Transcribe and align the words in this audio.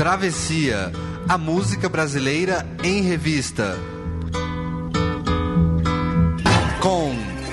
Travessia, 0.00 0.90
a 1.28 1.36
música 1.36 1.86
brasileira 1.86 2.66
em 2.82 3.02
revista. 3.02 3.76
Com 6.80 7.12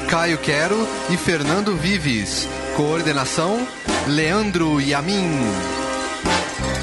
Caio 0.09 0.37
Quero 0.37 0.77
e 1.11 1.17
Fernando 1.17 1.75
Vives. 1.75 2.47
Coordenação: 2.77 3.57
Leandro 4.07 4.79
Yamin. 4.79 5.29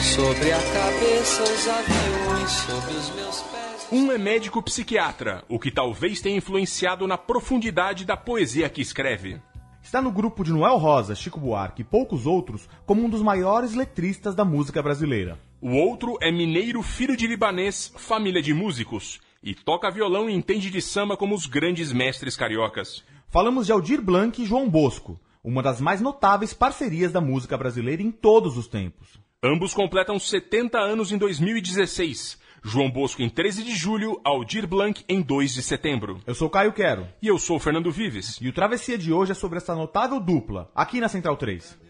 Sobre 0.02 0.52
a 0.52 0.58
cabeça 0.58 1.42
os 1.44 1.66
aviões, 1.66 2.50
sobre 2.50 2.92
os 2.92 3.14
meus 3.14 3.40
pés. 3.40 3.88
Um 3.90 4.12
é 4.12 4.18
médico 4.18 4.62
psiquiatra, 4.62 5.44
o 5.48 5.58
que 5.58 5.70
talvez 5.70 6.20
tenha 6.20 6.36
influenciado 6.36 7.06
na 7.06 7.16
profundidade 7.16 8.04
da 8.04 8.18
poesia 8.18 8.68
que 8.68 8.82
escreve. 8.82 9.40
Está 9.84 10.00
no 10.00 10.10
grupo 10.10 10.42
de 10.42 10.50
Noel 10.50 10.78
Rosa, 10.78 11.14
Chico 11.14 11.38
Buarque 11.38 11.82
e 11.82 11.84
poucos 11.84 12.26
outros 12.26 12.68
como 12.86 13.04
um 13.04 13.08
dos 13.08 13.22
maiores 13.22 13.74
letristas 13.74 14.34
da 14.34 14.44
música 14.44 14.82
brasileira. 14.82 15.38
O 15.66 15.76
outro 15.76 16.18
é 16.20 16.30
mineiro 16.30 16.82
filho 16.82 17.16
de 17.16 17.26
libanês, 17.26 17.90
família 17.96 18.42
de 18.42 18.52
músicos, 18.52 19.18
e 19.42 19.54
toca 19.54 19.90
violão 19.90 20.28
e 20.28 20.34
entende 20.34 20.70
de 20.70 20.82
samba 20.82 21.16
como 21.16 21.34
os 21.34 21.46
grandes 21.46 21.90
mestres 21.90 22.36
cariocas. 22.36 23.02
Falamos 23.30 23.64
de 23.64 23.72
Aldir 23.72 24.02
Blanc 24.02 24.42
e 24.42 24.44
João 24.44 24.68
Bosco, 24.68 25.18
uma 25.42 25.62
das 25.62 25.80
mais 25.80 26.02
notáveis 26.02 26.52
parcerias 26.52 27.12
da 27.12 27.20
música 27.22 27.56
brasileira 27.56 28.02
em 28.02 28.10
todos 28.10 28.58
os 28.58 28.68
tempos. 28.68 29.18
Ambos 29.42 29.72
completam 29.72 30.18
70 30.18 30.78
anos 30.78 31.10
em 31.12 31.16
2016. 31.16 32.38
João 32.62 32.90
Bosco 32.90 33.22
em 33.22 33.30
13 33.30 33.64
de 33.64 33.74
julho, 33.74 34.20
Aldir 34.22 34.66
Blanc 34.66 35.02
em 35.08 35.22
2 35.22 35.54
de 35.54 35.62
setembro. 35.62 36.20
Eu 36.26 36.34
sou 36.34 36.50
Caio 36.50 36.74
Quero. 36.74 37.08
E 37.22 37.28
eu 37.28 37.38
sou 37.38 37.58
Fernando 37.58 37.90
Vives. 37.90 38.36
E 38.38 38.48
o 38.50 38.52
Travessia 38.52 38.98
de 38.98 39.14
hoje 39.14 39.32
é 39.32 39.34
sobre 39.34 39.56
essa 39.56 39.74
notável 39.74 40.20
dupla, 40.20 40.70
aqui 40.74 41.00
na 41.00 41.08
Central 41.08 41.38
3. 41.38 41.83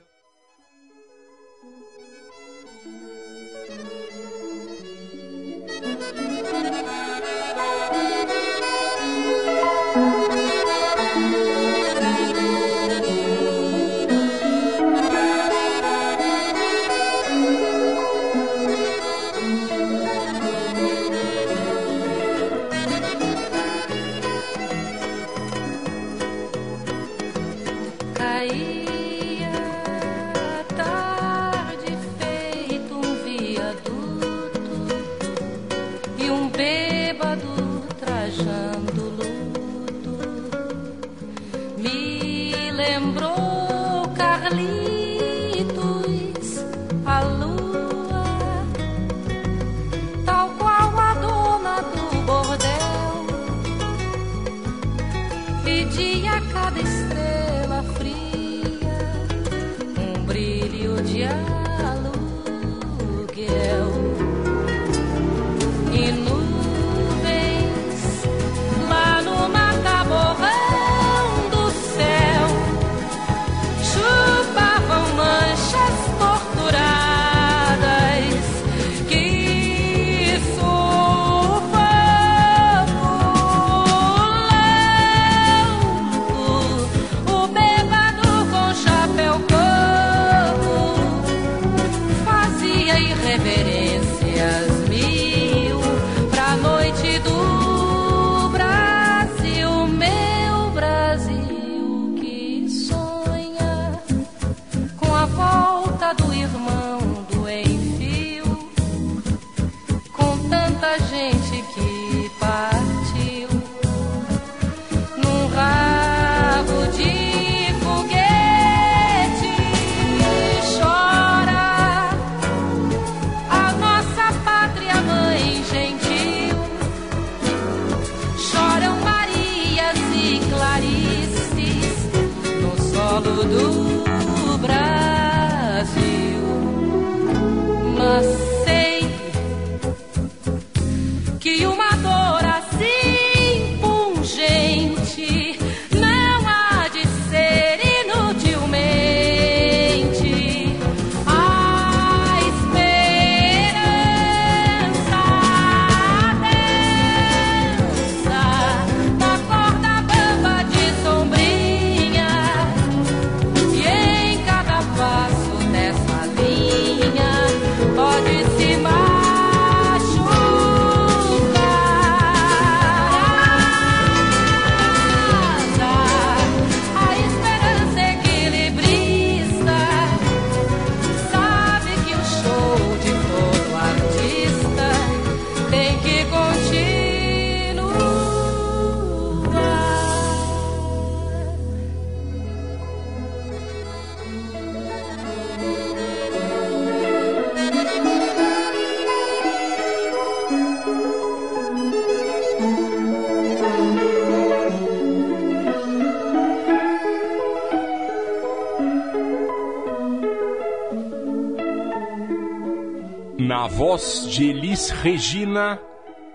De 214.34 214.44
Elis 214.46 214.90
Regina, 214.90 215.80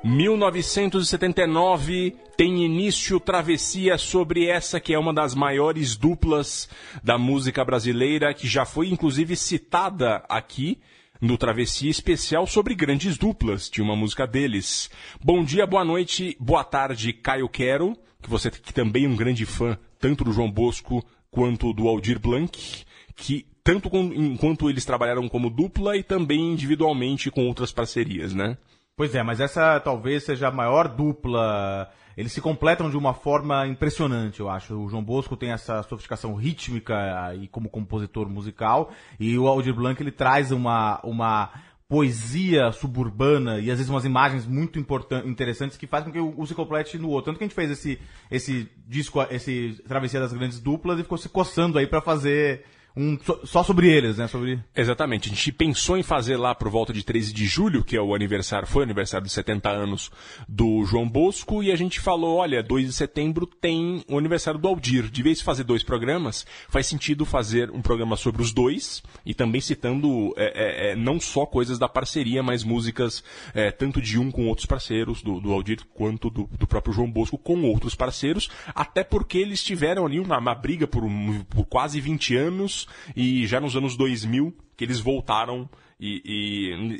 1979 0.05 2.15
tem 2.37 2.63
início 2.63 3.19
travessia 3.19 3.97
sobre 3.97 4.47
essa 4.47 4.79
que 4.79 4.93
é 4.93 4.99
uma 4.99 5.13
das 5.13 5.35
maiores 5.35 5.97
duplas 5.97 6.69
da 7.03 7.17
música 7.17 7.65
brasileira, 7.65 8.33
que 8.33 8.47
já 8.47 8.63
foi 8.63 8.87
inclusive 8.87 9.35
citada 9.35 10.23
aqui 10.29 10.79
no 11.19 11.37
Travessia 11.37 11.91
Especial 11.91 12.47
sobre 12.47 12.73
grandes 12.73 13.17
duplas, 13.17 13.69
tinha 13.69 13.83
uma 13.83 13.97
música 13.97 14.25
deles. 14.25 14.89
Bom 15.21 15.43
dia, 15.43 15.67
boa 15.67 15.83
noite, 15.83 16.37
boa 16.39 16.63
tarde, 16.63 17.11
Caio 17.11 17.49
Quero, 17.49 17.97
que 18.21 18.29
você 18.29 18.49
que 18.49 18.73
também 18.73 19.03
é 19.03 19.09
um 19.09 19.15
grande 19.17 19.45
fã 19.45 19.77
tanto 19.99 20.23
do 20.23 20.31
João 20.31 20.49
Bosco 20.49 21.05
quanto 21.29 21.73
do 21.73 21.85
Aldir 21.85 22.17
Blanc. 22.17 22.85
que 23.13 23.45
tanto 23.63 23.89
com, 23.89 23.99
enquanto 24.13 24.69
eles 24.69 24.85
trabalharam 24.85 25.27
como 25.27 25.49
dupla 25.49 25.97
e 25.97 26.03
também 26.03 26.53
individualmente 26.53 27.29
com 27.31 27.47
outras 27.47 27.71
parcerias, 27.71 28.33
né? 28.33 28.57
Pois 28.95 29.15
é, 29.15 29.23
mas 29.23 29.39
essa 29.39 29.79
talvez 29.79 30.23
seja 30.23 30.49
a 30.49 30.51
maior 30.51 30.87
dupla. 30.87 31.89
Eles 32.17 32.33
se 32.33 32.41
completam 32.41 32.89
de 32.89 32.97
uma 32.97 33.13
forma 33.13 33.65
impressionante, 33.65 34.41
eu 34.41 34.49
acho. 34.49 34.75
O 34.75 34.89
João 34.89 35.01
Bosco 35.01 35.37
tem 35.37 35.51
essa 35.51 35.81
sofisticação 35.83 36.35
rítmica 36.35 37.33
e 37.41 37.47
como 37.47 37.69
compositor 37.69 38.27
musical, 38.27 38.91
e 39.17 39.37
o 39.37 39.47
Aldir 39.47 39.73
Blanc 39.73 40.01
ele 40.03 40.11
traz 40.11 40.51
uma, 40.51 40.99
uma 41.01 41.49
poesia 41.87 42.71
suburbana 42.71 43.59
e 43.59 43.71
às 43.71 43.77
vezes 43.77 43.89
umas 43.89 44.05
imagens 44.05 44.45
muito 44.45 44.77
interessantes 45.25 45.75
que 45.75 45.87
fazem 45.87 46.11
com 46.11 46.13
que 46.13 46.41
um 46.41 46.45
se 46.45 46.53
complete 46.53 46.99
no 46.99 47.09
outro. 47.09 47.31
Tanto 47.31 47.37
que 47.39 47.45
a 47.45 47.47
gente 47.47 47.55
fez 47.55 47.71
esse, 47.71 47.99
esse 48.29 48.69
disco, 48.85 49.25
esse 49.31 49.81
Travessia 49.87 50.19
das 50.19 50.31
Grandes 50.31 50.59
Duplas 50.59 50.99
e 50.99 51.03
ficou 51.03 51.17
se 51.17 51.29
coçando 51.29 51.79
aí 51.79 51.87
para 51.87 52.01
fazer 52.01 52.63
um, 52.95 53.17
só 53.45 53.63
sobre 53.63 53.89
eles, 53.89 54.17
né? 54.17 54.27
Sobre... 54.27 54.59
Exatamente. 54.75 55.29
A 55.29 55.33
gente 55.33 55.51
pensou 55.51 55.97
em 55.97 56.03
fazer 56.03 56.37
lá 56.37 56.53
por 56.53 56.69
volta 56.69 56.91
de 56.91 57.03
13 57.03 57.33
de 57.33 57.45
julho, 57.45 57.83
que 57.83 57.95
é 57.95 58.01
o 58.01 58.13
aniversário, 58.13 58.67
foi 58.67 58.81
o 58.81 58.83
aniversário 58.83 59.25
de 59.25 59.31
70 59.31 59.69
anos 59.69 60.11
do 60.47 60.83
João 60.85 61.07
Bosco, 61.07 61.63
e 61.63 61.71
a 61.71 61.75
gente 61.75 61.99
falou, 61.99 62.37
olha, 62.37 62.61
2 62.61 62.87
de 62.87 62.93
setembro 62.93 63.45
tem 63.45 64.03
o 64.07 64.17
aniversário 64.17 64.59
do 64.59 64.67
Aldir. 64.67 65.09
De 65.09 65.23
vez 65.23 65.39
de 65.39 65.43
fazer 65.43 65.63
dois 65.63 65.83
programas, 65.83 66.45
faz 66.67 66.87
sentido 66.87 67.25
fazer 67.25 67.71
um 67.71 67.81
programa 67.81 68.15
sobre 68.15 68.41
os 68.41 68.51
dois, 68.51 69.01
e 69.25 69.33
também 69.33 69.61
citando 69.61 70.33
é, 70.35 70.89
é, 70.89 70.91
é 70.91 70.95
não 70.95 71.19
só 71.19 71.45
coisas 71.45 71.79
da 71.79 71.87
parceria, 71.87 72.43
mas 72.43 72.63
músicas 72.63 73.23
é, 73.53 73.71
tanto 73.71 74.01
de 74.01 74.19
um 74.19 74.31
com 74.31 74.47
outros 74.47 74.65
parceiros, 74.65 75.21
do, 75.21 75.39
do 75.39 75.51
Aldir, 75.53 75.79
quanto 75.93 76.29
do, 76.29 76.49
do, 76.57 76.67
próprio 76.67 76.93
João 76.93 77.09
Bosco 77.09 77.37
com 77.37 77.63
outros 77.63 77.95
parceiros, 77.95 78.49
até 78.75 79.03
porque 79.03 79.37
eles 79.37 79.63
tiveram 79.63 80.05
ali 80.05 80.19
uma, 80.19 80.37
uma 80.37 80.55
briga 80.55 80.87
por, 80.87 81.03
por 81.49 81.65
quase 81.65 82.01
20 82.01 82.35
anos, 82.35 82.87
e 83.15 83.45
já 83.47 83.59
nos 83.59 83.75
anos 83.75 83.95
2000 83.95 84.55
que 84.75 84.83
eles 84.83 84.99
voltaram 84.99 85.69
e, 85.99 86.21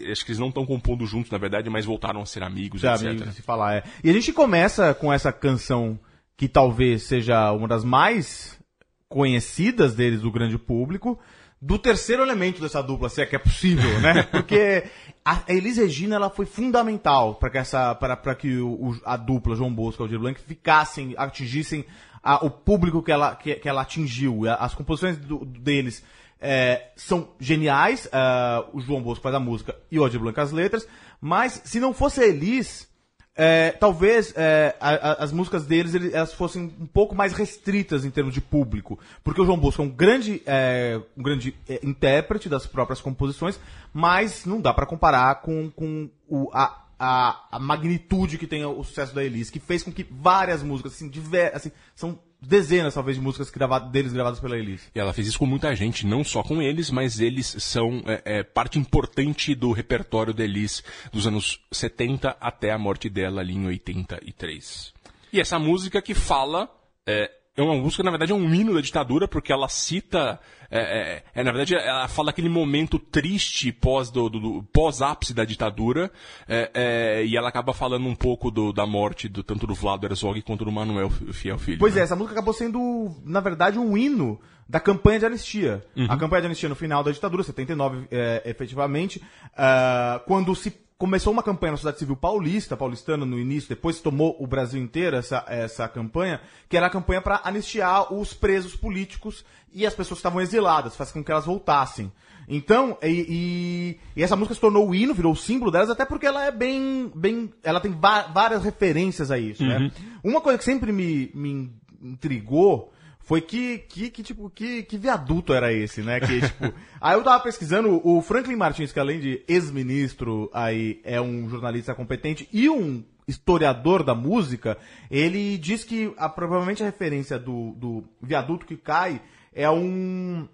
e, 0.03 0.11
acho 0.11 0.25
que 0.25 0.31
eles 0.31 0.39
não 0.39 0.49
estão 0.49 0.65
compondo 0.65 1.05
juntos, 1.05 1.31
na 1.31 1.37
verdade, 1.37 1.69
mas 1.69 1.85
voltaram 1.85 2.21
a 2.21 2.25
ser 2.25 2.43
amigos, 2.43 2.83
etc. 2.83 3.07
Amigos, 3.07 3.33
se 3.35 3.41
falar, 3.41 3.75
é. 3.77 3.83
E 4.03 4.09
a 4.09 4.13
gente 4.13 4.33
começa 4.33 4.93
com 4.93 5.11
essa 5.11 5.31
canção 5.31 5.97
que 6.35 6.49
talvez 6.49 7.03
seja 7.03 7.51
uma 7.53 7.67
das 7.67 7.83
mais 7.83 8.59
conhecidas 9.07 9.95
deles 9.95 10.21
do 10.21 10.31
grande 10.31 10.57
público, 10.57 11.17
do 11.61 11.77
terceiro 11.77 12.21
elemento 12.21 12.61
dessa 12.61 12.81
dupla, 12.81 13.09
se 13.09 13.21
é 13.21 13.25
que 13.25 13.35
é 13.35 13.39
possível, 13.39 13.99
né? 13.99 14.23
Porque 14.31 14.83
a 15.25 15.43
Elis 15.47 15.77
Regina 15.77 16.15
ela 16.15 16.29
foi 16.29 16.45
fundamental 16.45 17.35
para 17.35 17.49
que 17.49 17.57
essa 17.57 17.93
para 17.95 18.35
que 18.35 18.57
o, 18.57 18.97
a 19.03 19.17
dupla 19.17 19.55
João 19.55 19.73
Bosco 19.73 20.01
e 20.01 20.03
Aldir 20.03 20.19
Blanc 20.19 20.39
ficassem 20.39 21.13
atingissem 21.17 21.85
a, 22.23 22.45
o 22.45 22.49
público 22.49 23.01
que 23.01 23.11
ela, 23.11 23.35
que, 23.35 23.55
que 23.55 23.69
ela 23.69 23.81
atingiu. 23.81 24.41
As 24.49 24.73
composições 24.73 25.17
do, 25.17 25.45
deles 25.45 26.03
é, 26.39 26.91
são 26.95 27.29
geniais, 27.39 28.05
uh, 28.07 28.69
o 28.73 28.79
João 28.79 29.01
Bosco 29.01 29.23
faz 29.23 29.35
a 29.35 29.39
música 29.39 29.75
e 29.91 29.99
o 29.99 30.03
Odir 30.03 30.19
Blanc 30.19 30.39
as 30.39 30.51
letras, 30.51 30.87
mas 31.19 31.61
se 31.65 31.79
não 31.79 31.93
fosse 31.93 32.21
a 32.21 32.27
Elis, 32.27 32.87
é, 33.35 33.71
talvez 33.71 34.33
é, 34.35 34.75
a, 34.79 34.89
a, 34.89 35.23
as 35.23 35.31
músicas 35.31 35.65
deles 35.65 35.95
elas 36.13 36.33
fossem 36.33 36.73
um 36.79 36.85
pouco 36.85 37.15
mais 37.15 37.31
restritas 37.33 38.03
em 38.03 38.11
termos 38.11 38.33
de 38.33 38.41
público, 38.41 38.99
porque 39.23 39.41
o 39.41 39.45
João 39.45 39.57
Bosco 39.57 39.81
é 39.81 39.85
um 39.85 39.89
grande, 39.89 40.41
é, 40.45 40.99
um 41.17 41.23
grande 41.23 41.55
é, 41.67 41.79
intérprete 41.83 42.49
das 42.49 42.65
próprias 42.67 42.99
composições, 42.99 43.59
mas 43.93 44.45
não 44.45 44.59
dá 44.59 44.73
para 44.73 44.85
comparar 44.85 45.35
com, 45.35 45.69
com 45.71 46.09
o, 46.27 46.49
a, 46.53 46.85
a, 46.99 47.47
a 47.51 47.59
magnitude 47.59 48.37
que 48.37 48.45
tem 48.45 48.65
o 48.65 48.83
sucesso 48.83 49.15
da 49.15 49.23
Elis, 49.23 49.49
que 49.49 49.59
fez 49.59 49.81
com 49.81 49.91
que 49.91 50.05
várias 50.09 50.61
músicas, 50.61 50.93
assim, 50.93 51.09
diver, 51.09 51.55
assim 51.55 51.71
são 51.95 52.19
dezenas, 52.41 52.93
talvez, 52.93 53.17
de 53.17 53.23
músicas 53.23 53.49
gravadas, 53.49 53.89
deles 53.89 54.13
gravadas 54.13 54.39
pela 54.39 54.57
Elis. 54.57 54.89
E 54.93 54.99
ela 54.99 55.13
fez 55.13 55.27
isso 55.27 55.39
com 55.39 55.45
muita 55.45 55.73
gente, 55.75 56.05
não 56.05 56.23
só 56.23 56.43
com 56.43 56.61
eles, 56.61 56.91
mas 56.91 57.19
eles 57.19 57.55
são 57.59 58.03
é, 58.05 58.39
é, 58.39 58.43
parte 58.43 58.77
importante 58.77 59.55
do 59.55 59.71
repertório 59.71 60.33
da 60.33 60.43
Elis 60.43 60.83
dos 61.11 61.25
anos 61.25 61.61
70 61.71 62.37
até 62.39 62.71
a 62.71 62.77
morte 62.77 63.09
dela 63.09 63.41
ali 63.41 63.55
em 63.55 63.65
83. 63.65 64.93
E 65.31 65.39
essa 65.39 65.59
música 65.59 66.01
que 66.01 66.13
fala 66.13 66.69
é, 67.05 67.31
é 67.59 67.63
uma 67.63 67.75
música, 67.75 68.03
na 68.03 68.09
verdade, 68.09 68.31
é 68.31 68.35
um 68.35 68.53
hino 68.53 68.73
da 68.73 68.81
ditadura, 68.81 69.27
porque 69.27 69.51
ela 69.51 69.67
cita. 69.67 70.39
É, 70.71 70.79
é, 70.79 71.41
é 71.41 71.43
na 71.43 71.51
verdade, 71.51 71.75
ela 71.75 72.07
fala 72.07 72.29
aquele 72.29 72.47
momento 72.47 72.97
triste 72.97 73.71
pós 73.71 74.09
do, 74.09 74.29
do, 74.29 74.39
do 74.39 74.63
pós 74.71 75.01
ápice 75.01 75.33
da 75.33 75.43
ditadura, 75.43 76.11
é, 76.47 76.71
é, 76.73 77.25
e 77.25 77.35
ela 77.35 77.49
acaba 77.49 77.73
falando 77.73 78.07
um 78.07 78.15
pouco 78.15 78.49
do, 78.49 78.71
da 78.71 78.85
morte 78.85 79.27
do 79.27 79.43
tanto 79.43 79.67
do 79.67 79.73
Vlado 79.73 80.05
Herzog 80.05 80.41
quanto 80.41 80.63
do 80.63 80.71
Manuel 80.71 81.09
Fiel 81.09 81.57
Filho. 81.57 81.79
Pois 81.79 81.95
né? 81.95 82.01
é, 82.01 82.03
essa 82.03 82.15
música 82.15 82.33
acabou 82.33 82.53
sendo, 82.53 83.13
na 83.25 83.41
verdade, 83.41 83.77
um 83.77 83.97
hino 83.97 84.39
da 84.67 84.79
campanha 84.79 85.19
de 85.19 85.25
anistia. 85.25 85.83
Uhum. 85.97 86.05
A 86.07 86.15
campanha 86.15 86.41
de 86.41 86.47
anistia 86.47 86.69
no 86.69 86.75
final 86.75 87.03
da 87.03 87.11
ditadura, 87.11 87.43
79, 87.43 88.07
é, 88.11 88.43
efetivamente, 88.45 89.21
uh, 89.53 90.19
quando 90.25 90.55
se 90.55 90.71
começou 90.99 91.31
uma 91.31 91.41
campanha 91.41 91.71
na 91.71 91.77
sociedade 91.77 91.99
civil 91.99 92.17
paulista, 92.17 92.75
paulistana 92.75 93.25
no 93.25 93.39
início, 93.39 93.69
depois 93.69 94.01
tomou 94.01 94.35
o 94.37 94.45
Brasil 94.45 94.81
inteiro 94.81 95.15
essa, 95.15 95.45
essa 95.47 95.87
campanha, 95.87 96.41
que 96.67 96.75
era 96.75 96.87
a 96.87 96.89
campanha 96.89 97.21
para 97.21 97.39
anistiar 97.45 98.13
os 98.13 98.33
presos 98.33 98.75
políticos 98.75 99.45
e 99.73 99.85
as 99.85 99.93
pessoas 99.93 100.17
que 100.17 100.27
estavam 100.27 100.41
exiladas, 100.41 100.97
faz 100.97 101.09
com 101.09 101.23
que 101.23 101.31
elas 101.31 101.45
voltassem. 101.45 102.11
Então, 102.49 102.97
e, 103.01 103.07
e, 103.07 103.99
e, 104.19 104.23
essa 104.23 104.35
música 104.35 104.55
se 104.55 104.59
tornou 104.59 104.89
o 104.89 104.93
hino, 104.93 105.13
virou 105.13 105.31
o 105.31 105.37
símbolo 105.37 105.71
delas, 105.71 105.89
até 105.89 106.03
porque 106.03 106.25
ela 106.25 106.45
é 106.45 106.51
bem. 106.51 107.09
bem 107.15 107.49
ela 107.63 107.79
tem 107.79 107.91
várias 107.91 108.63
referências 108.63 109.31
a 109.31 109.37
isso, 109.37 109.63
né? 109.63 109.77
uhum. 109.77 109.83
né? 109.83 109.91
Uma 110.21 110.41
coisa 110.41 110.57
que 110.57 110.65
sempre 110.65 110.91
me, 110.91 111.31
me 111.33 111.71
intrigou 112.01 112.91
foi 113.29 113.41
que, 113.41 113.77
que, 113.77 114.09
que, 114.09 114.23
tipo, 114.23 114.49
que, 114.49 114.81
que 114.81 114.97
viaduto 114.97 115.53
era 115.53 115.71
esse, 115.71 116.01
né? 116.01 116.19
Que, 116.19 116.41
tipo, 116.41 116.73
aí 116.99 117.15
eu 117.15 117.23
tava 117.23 117.43
pesquisando, 117.43 118.01
o 118.03 118.23
Franklin 118.23 118.55
Martins, 118.55 118.91
que 118.91 118.99
além 118.99 119.19
de 119.19 119.43
ex-ministro, 119.47 120.49
aí 120.51 120.99
é 121.03 121.21
um 121.21 121.47
jornalista 121.47 121.93
competente 121.93 122.49
e 122.51 122.67
um 122.67 123.03
historiador 123.27 124.01
da 124.01 124.15
música, 124.15 124.79
ele 125.11 125.59
diz 125.59 125.83
que 125.83 126.11
a, 126.17 126.27
provavelmente 126.27 126.81
a 126.81 126.87
referência 126.87 127.37
do, 127.37 127.73
do 127.73 128.03
viaduto 128.19 128.65
que 128.65 128.75
cai 128.75 129.21
é 129.53 129.69
um 129.69 130.47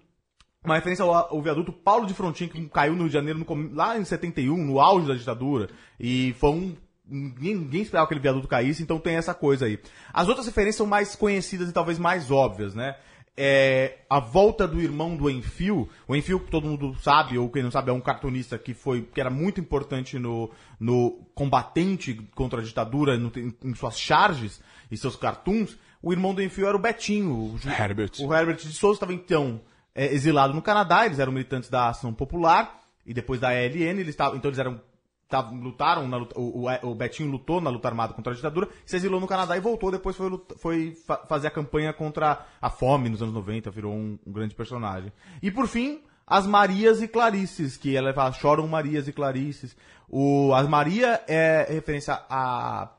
uma 0.62 0.74
referência 0.74 1.02
ao, 1.02 1.14
ao, 1.14 1.40
viaduto 1.40 1.72
Paulo 1.72 2.06
de 2.06 2.12
Frontin, 2.12 2.46
que 2.46 2.68
caiu 2.68 2.92
no 2.92 3.04
Rio 3.04 3.08
de 3.08 3.14
Janeiro 3.14 3.38
no, 3.38 3.74
lá 3.74 3.96
em 3.96 4.04
71, 4.04 4.54
no 4.54 4.80
auge 4.80 5.08
da 5.08 5.14
ditadura. 5.14 5.70
E 5.98 6.34
foi 6.38 6.50
um 6.50 6.76
Ninguém, 7.08 7.54
ninguém, 7.54 7.82
esperava 7.82 8.06
que 8.06 8.14
aquele 8.14 8.22
viaduto 8.22 8.48
caísse, 8.48 8.82
então 8.82 8.98
tem 8.98 9.14
essa 9.14 9.32
coisa 9.32 9.66
aí. 9.66 9.78
As 10.12 10.28
outras 10.28 10.46
referências 10.46 10.76
são 10.76 10.86
mais 10.86 11.14
conhecidas 11.14 11.68
e 11.68 11.72
talvez 11.72 11.98
mais 11.98 12.30
óbvias, 12.30 12.74
né? 12.74 12.96
É, 13.38 13.98
a 14.08 14.18
volta 14.18 14.66
do 14.66 14.80
irmão 14.80 15.14
do 15.14 15.28
Enfio, 15.28 15.88
o 16.08 16.16
Enfio 16.16 16.40
que 16.40 16.50
todo 16.50 16.66
mundo 16.66 16.96
sabe, 17.02 17.36
ou 17.36 17.50
quem 17.50 17.62
não 17.62 17.70
sabe, 17.70 17.90
é 17.90 17.92
um 17.92 18.00
cartunista 18.00 18.58
que 18.58 18.72
foi 18.72 19.02
que 19.02 19.20
era 19.20 19.28
muito 19.28 19.60
importante 19.60 20.18
no, 20.18 20.50
no 20.80 21.10
combatente 21.34 22.14
contra 22.34 22.60
a 22.60 22.64
ditadura, 22.64 23.18
no, 23.18 23.30
em, 23.36 23.54
em, 23.62 23.74
suas 23.74 23.98
charges 23.98 24.62
e 24.90 24.96
seus 24.96 25.16
cartoons. 25.16 25.76
O 26.02 26.12
irmão 26.12 26.34
do 26.34 26.42
Enfio 26.42 26.66
era 26.66 26.76
o 26.76 26.80
Betinho, 26.80 27.30
o, 27.34 27.60
Herbert. 27.68 28.12
o 28.20 28.34
Herbert 28.34 28.56
de 28.56 28.72
Souza 28.72 28.96
estava 28.96 29.12
então 29.12 29.60
é, 29.94 30.12
exilado 30.14 30.54
no 30.54 30.62
Canadá, 30.62 31.04
eles 31.04 31.18
eram 31.18 31.32
militantes 31.32 31.68
da 31.68 31.88
Ação 31.90 32.14
Popular 32.14 32.80
e 33.04 33.12
depois 33.12 33.38
da 33.38 33.54
ELN, 33.54 34.00
eles 34.00 34.16
tavam, 34.16 34.38
então 34.38 34.48
eles 34.48 34.58
eram 34.58 34.80
tá, 35.28 35.40
lutaram, 35.40 36.06
na 36.06 36.16
luta, 36.16 36.38
o, 36.38 36.66
o, 36.82 36.94
Betinho 36.94 37.30
lutou 37.30 37.60
na 37.60 37.70
luta 37.70 37.88
armada 37.88 38.14
contra 38.14 38.32
a 38.32 38.36
ditadura, 38.36 38.68
se 38.84 38.96
exilou 38.96 39.20
no 39.20 39.26
Canadá 39.26 39.56
e 39.56 39.60
voltou, 39.60 39.90
depois 39.90 40.16
foi, 40.16 40.40
foi 40.56 40.94
fa 41.06 41.16
fazer 41.26 41.48
a 41.48 41.50
campanha 41.50 41.92
contra 41.92 42.46
a 42.60 42.70
fome 42.70 43.08
nos 43.08 43.22
anos 43.22 43.34
90, 43.34 43.70
virou 43.70 43.92
um, 43.92 44.18
um, 44.26 44.32
grande 44.32 44.54
personagem. 44.54 45.12
E 45.42 45.50
por 45.50 45.66
fim, 45.66 46.00
as 46.26 46.46
Marias 46.46 47.02
e 47.02 47.08
Clarices, 47.08 47.76
que 47.76 47.96
ela 47.96 48.12
fala, 48.12 48.32
choram 48.32 48.66
Marias 48.68 49.08
e 49.08 49.12
Clarices. 49.12 49.76
O, 50.08 50.52
as 50.54 50.68
Maria 50.68 51.22
é 51.26 51.66
referência 51.68 52.14
a, 52.28 52.90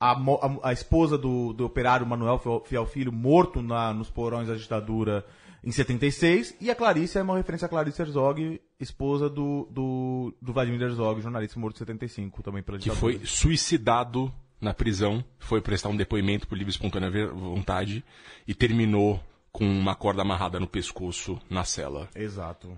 a, 0.00 0.12
a, 0.12 0.68
a 0.68 0.72
esposa 0.72 1.18
do, 1.18 1.52
do 1.52 1.66
operário 1.66 2.06
Manuel 2.06 2.40
Fiel 2.64 2.86
Filho, 2.86 3.12
morto 3.12 3.60
na, 3.60 3.92
nos 3.92 4.10
porões 4.10 4.48
da 4.48 4.54
ditadura 4.54 5.24
em 5.64 5.72
76, 5.72 6.56
e 6.60 6.70
a 6.70 6.74
Clarice 6.74 7.16
é 7.16 7.22
uma 7.22 7.36
referência 7.36 7.64
a 7.64 7.68
Clarice 7.68 8.00
Herzog, 8.00 8.60
esposa 8.78 9.30
do, 9.30 9.66
do, 9.70 10.34
do 10.40 10.52
Vladimir 10.52 10.82
Herzog, 10.82 11.22
jornalista 11.22 11.58
morto 11.58 11.76
em 11.76 11.78
75, 11.78 12.42
também 12.42 12.62
pela 12.62 12.78
Que 12.78 12.90
foi 12.90 13.20
suicidado 13.24 14.32
na 14.60 14.74
prisão, 14.74 15.24
foi 15.38 15.62
prestar 15.62 15.88
um 15.88 15.96
depoimento 15.96 16.46
por 16.46 16.56
livre 16.56 16.70
e 16.70 16.74
espontânea 16.74 17.10
vontade 17.28 18.04
e 18.46 18.54
terminou 18.54 19.22
com 19.50 19.64
uma 19.64 19.94
corda 19.94 20.22
amarrada 20.22 20.60
no 20.60 20.66
pescoço 20.66 21.40
na 21.48 21.64
cela. 21.64 22.08
Exato. 22.14 22.76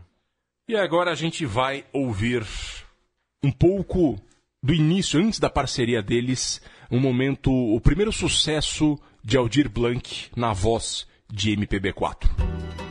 E 0.69 0.77
agora 0.77 1.11
a 1.11 1.15
gente 1.15 1.45
vai 1.45 1.85
ouvir 1.93 2.47
um 3.43 3.51
pouco 3.51 4.17
do 4.63 4.73
início, 4.73 5.21
antes 5.21 5.41
da 5.41 5.51
parceria 5.51 6.03
deles, 6.03 6.61
um 6.91 7.01
momento, 7.01 7.53
o 7.53 7.81
primeiro 7.81 8.13
sucesso 8.13 8.99
de 9.25 9.37
Aldir 9.37 9.69
Blanc 9.69 10.31
na 10.37 10.53
voz 10.53 11.07
de 11.31 11.57
MPB4. 11.57 12.27
faço 12.37 12.86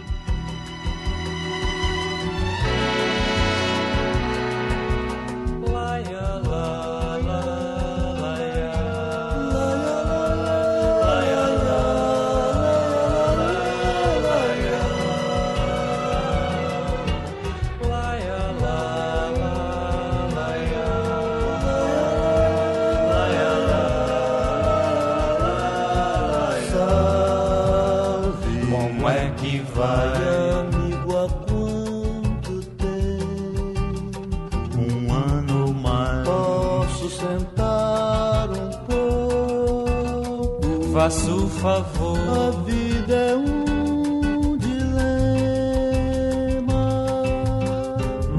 favor. 41.65 42.17
A 42.29 42.51
vida 42.63 43.15
é 43.15 43.35
um 43.35 44.55
dilema, 44.57 46.03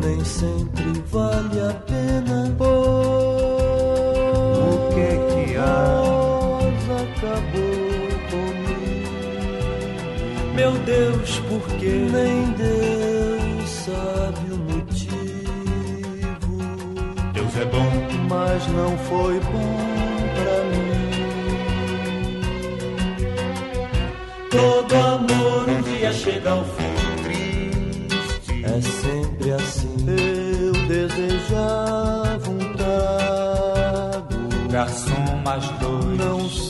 nem 0.00 0.24
sempre 0.24 0.92
vale 1.10 1.60
a 1.60 1.74
pena. 1.90 2.54
Pois 2.56 2.68
O 4.58 4.88
que 4.94 5.10
que 5.34 5.56
há? 5.56 6.04
acabou 7.02 8.08
comigo. 8.30 9.18
Meu 10.54 10.72
Deus, 10.84 11.40
por 11.48 11.64
quê? 11.78 11.94
Nem 12.12 12.52
Deus 12.52 13.68
sabe 13.70 14.52
o 14.52 14.58
motivo, 14.70 16.54
Deus 17.32 17.56
é 17.56 17.64
bom. 17.64 17.90
mas 18.28 18.66
não 18.68 18.96
foi 18.98 19.40
bom 19.40 20.05
Todo 24.56 24.94
amor 24.94 25.68
um 25.68 25.82
dia 25.82 26.12
chega 26.12 26.50
ao 26.50 26.64
fim 26.64 26.96
triste. 27.22 28.64
É 28.64 28.80
sempre 28.80 29.52
assim. 29.52 29.96
Eu 30.06 30.72
desejava 30.86 32.50
um 32.50 32.72
trago. 32.74 34.36
Garçom 34.70 35.36
mais 35.44 35.64
dois. 35.78 36.18
Não 36.18 36.48
sei 36.48 36.65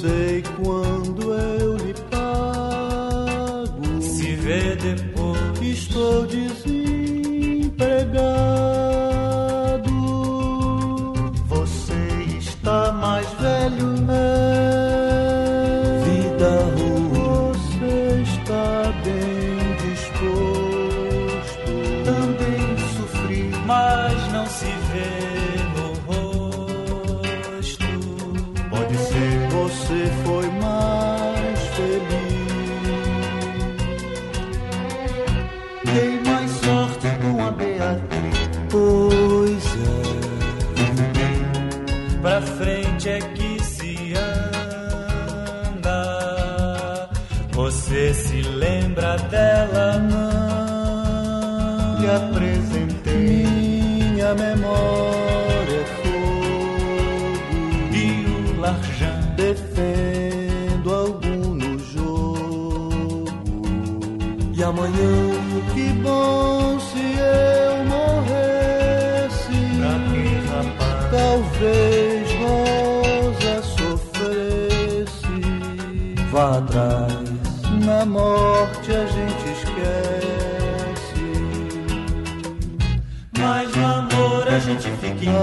Mas 83.47 83.71
no 83.77 83.87
amor 83.87 84.49
a 84.49 84.59
gente 84.59 84.91
fica 84.91 85.25
em 85.25 85.33
paz. 85.33 85.37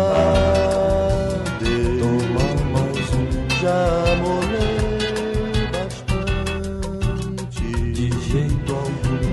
Adeus. 1.55 2.01
Toma 2.01 2.45
mais 2.73 3.07
um, 3.13 3.25
já 3.61 3.81
molhei 4.21 5.67
bastante. 5.71 7.67
De 7.93 8.07
jeito 8.29 8.69
algum. 8.73 9.23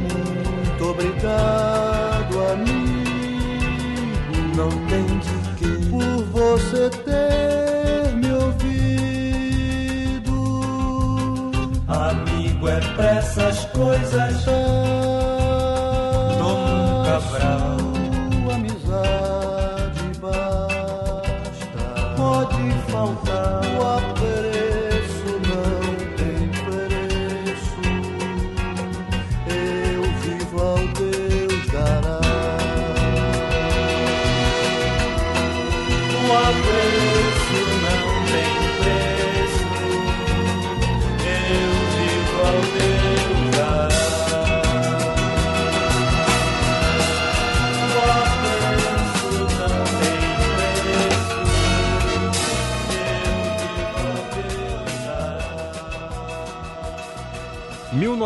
Muito 0.55 0.83
obrigado, 0.89 2.33
amigo. 2.53 2.81
Não 4.57 4.71
tem 4.87 5.07
de 5.19 5.37
quê. 5.59 5.73
Por 5.91 6.21
você 6.27 6.83
ter 6.91 8.15
me 8.15 8.31
ouvido. 8.33 9.51
Amigo 11.89 12.69
é 12.69 12.81
pra 12.95 13.11
essas 13.17 13.65
coisas. 13.67 14.60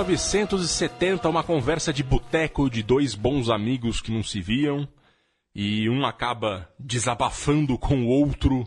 1970, 0.04 1.26
uma 1.30 1.42
conversa 1.42 1.90
de 1.92 2.02
boteco 2.02 2.68
de 2.68 2.82
dois 2.82 3.14
bons 3.14 3.48
amigos 3.48 4.02
que 4.02 4.12
não 4.12 4.22
se 4.22 4.38
viam 4.40 4.86
e 5.54 5.88
um 5.88 6.04
acaba 6.04 6.68
desabafando 6.78 7.78
com 7.78 8.02
o 8.04 8.08
outro 8.08 8.66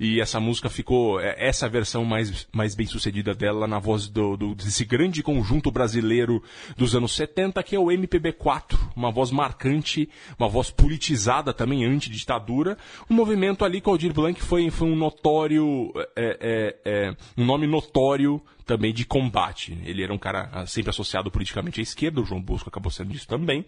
e 0.00 0.20
essa 0.20 0.38
música 0.38 0.68
ficou 0.68 1.18
é, 1.20 1.34
essa 1.36 1.66
é 1.66 1.68
versão 1.68 2.04
mais, 2.04 2.46
mais 2.52 2.76
bem 2.76 2.86
sucedida 2.86 3.34
dela 3.34 3.66
na 3.66 3.80
voz 3.80 4.06
do, 4.06 4.36
do- 4.36 4.54
desse 4.54 4.84
grande 4.84 5.20
conjunto 5.20 5.72
brasileiro 5.72 6.40
dos 6.76 6.94
anos 6.94 7.16
70 7.16 7.60
que 7.64 7.74
é 7.74 7.78
o 7.80 7.86
MPB4 7.86 8.78
uma 8.94 9.10
voz 9.10 9.32
marcante 9.32 10.08
uma 10.38 10.48
voz 10.48 10.70
politizada 10.70 11.52
também 11.52 11.84
anti-ditadura. 11.84 12.78
Um 13.10 13.14
movimento 13.14 13.64
ali 13.64 13.80
que 13.80 13.88
o 13.88 13.92
Aldir 13.92 14.12
Blanc 14.12 14.40
foi, 14.40 14.70
foi 14.70 14.88
um 14.88 14.94
notório 14.96 15.92
é, 16.14 16.38
é, 16.40 16.76
é, 16.84 17.16
um 17.36 17.44
nome 17.44 17.66
notório 17.66 18.40
também 18.68 18.92
de 18.92 19.06
combate. 19.06 19.76
Ele 19.82 20.02
era 20.02 20.12
um 20.12 20.18
cara 20.18 20.50
ah, 20.52 20.66
sempre 20.66 20.90
associado 20.90 21.30
politicamente 21.30 21.80
à 21.80 21.82
esquerda, 21.82 22.20
o 22.20 22.24
João 22.24 22.42
Bosco 22.42 22.68
acabou 22.68 22.92
sendo 22.92 23.10
disso 23.10 23.26
também. 23.26 23.64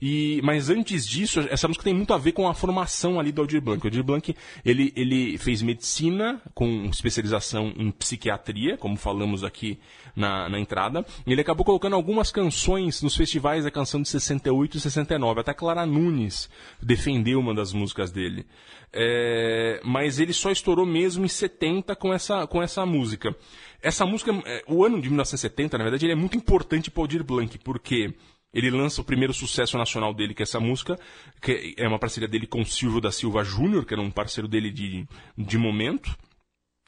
E, 0.00 0.40
mas 0.42 0.70
antes 0.70 1.06
disso, 1.06 1.40
essa 1.50 1.68
música 1.68 1.84
tem 1.84 1.92
muito 1.92 2.14
a 2.14 2.18
ver 2.18 2.32
com 2.32 2.48
a 2.48 2.54
formação 2.54 3.20
ali 3.20 3.30
do 3.30 3.42
Aldir 3.42 3.60
Blanc. 3.60 3.84
O 3.84 3.86
Aldir 3.86 4.02
Blanc, 4.02 4.34
ele, 4.64 4.92
ele 4.96 5.36
fez 5.36 5.60
medicina 5.60 6.40
com 6.54 6.86
especialização 6.86 7.72
em 7.76 7.90
psiquiatria, 7.90 8.78
como 8.78 8.96
falamos 8.96 9.44
aqui 9.44 9.78
na, 10.16 10.48
na 10.48 10.58
entrada. 10.58 11.04
E 11.26 11.32
ele 11.32 11.42
acabou 11.42 11.64
colocando 11.64 11.94
algumas 11.94 12.30
canções 12.30 13.02
nos 13.02 13.14
festivais 13.14 13.64
da 13.64 13.70
canção 13.70 14.00
de 14.00 14.08
68 14.08 14.78
e 14.78 14.80
69. 14.80 15.40
Até 15.40 15.52
Clara 15.52 15.84
Nunes 15.84 16.48
defendeu 16.80 17.38
uma 17.38 17.54
das 17.54 17.72
músicas 17.72 18.10
dele. 18.10 18.46
É, 18.92 19.80
mas 19.84 20.18
ele 20.18 20.32
só 20.32 20.50
estourou 20.50 20.86
mesmo 20.86 21.24
em 21.24 21.28
70 21.28 21.94
com 21.94 22.12
essa, 22.12 22.46
com 22.46 22.62
essa 22.62 22.84
música. 22.86 23.36
Essa 23.82 24.04
música, 24.04 24.32
é, 24.44 24.62
o 24.66 24.84
ano 24.84 25.00
de 25.00 25.08
1970, 25.08 25.78
na 25.78 25.84
verdade, 25.84 26.06
ele 26.06 26.12
é 26.12 26.16
muito 26.16 26.36
importante 26.36 26.90
para 26.90 27.00
o 27.00 27.04
Aldir 27.04 27.24
Blanc, 27.24 27.58
porque 27.58 28.12
ele 28.52 28.70
lança 28.70 29.00
o 29.00 29.04
primeiro 29.04 29.32
sucesso 29.32 29.78
nacional 29.78 30.12
dele, 30.12 30.34
que 30.34 30.42
é 30.42 30.44
essa 30.44 30.60
música, 30.60 30.98
que 31.40 31.74
é 31.76 31.86
uma 31.86 31.98
parceria 31.98 32.28
dele 32.28 32.46
com 32.46 32.60
o 32.62 32.66
Silvio 32.66 33.00
da 33.00 33.12
Silva 33.12 33.44
Júnior, 33.44 33.84
que 33.84 33.94
era 33.94 34.02
um 34.02 34.10
parceiro 34.10 34.48
dele 34.48 34.70
de, 34.70 35.06
de 35.36 35.58
momento 35.58 36.16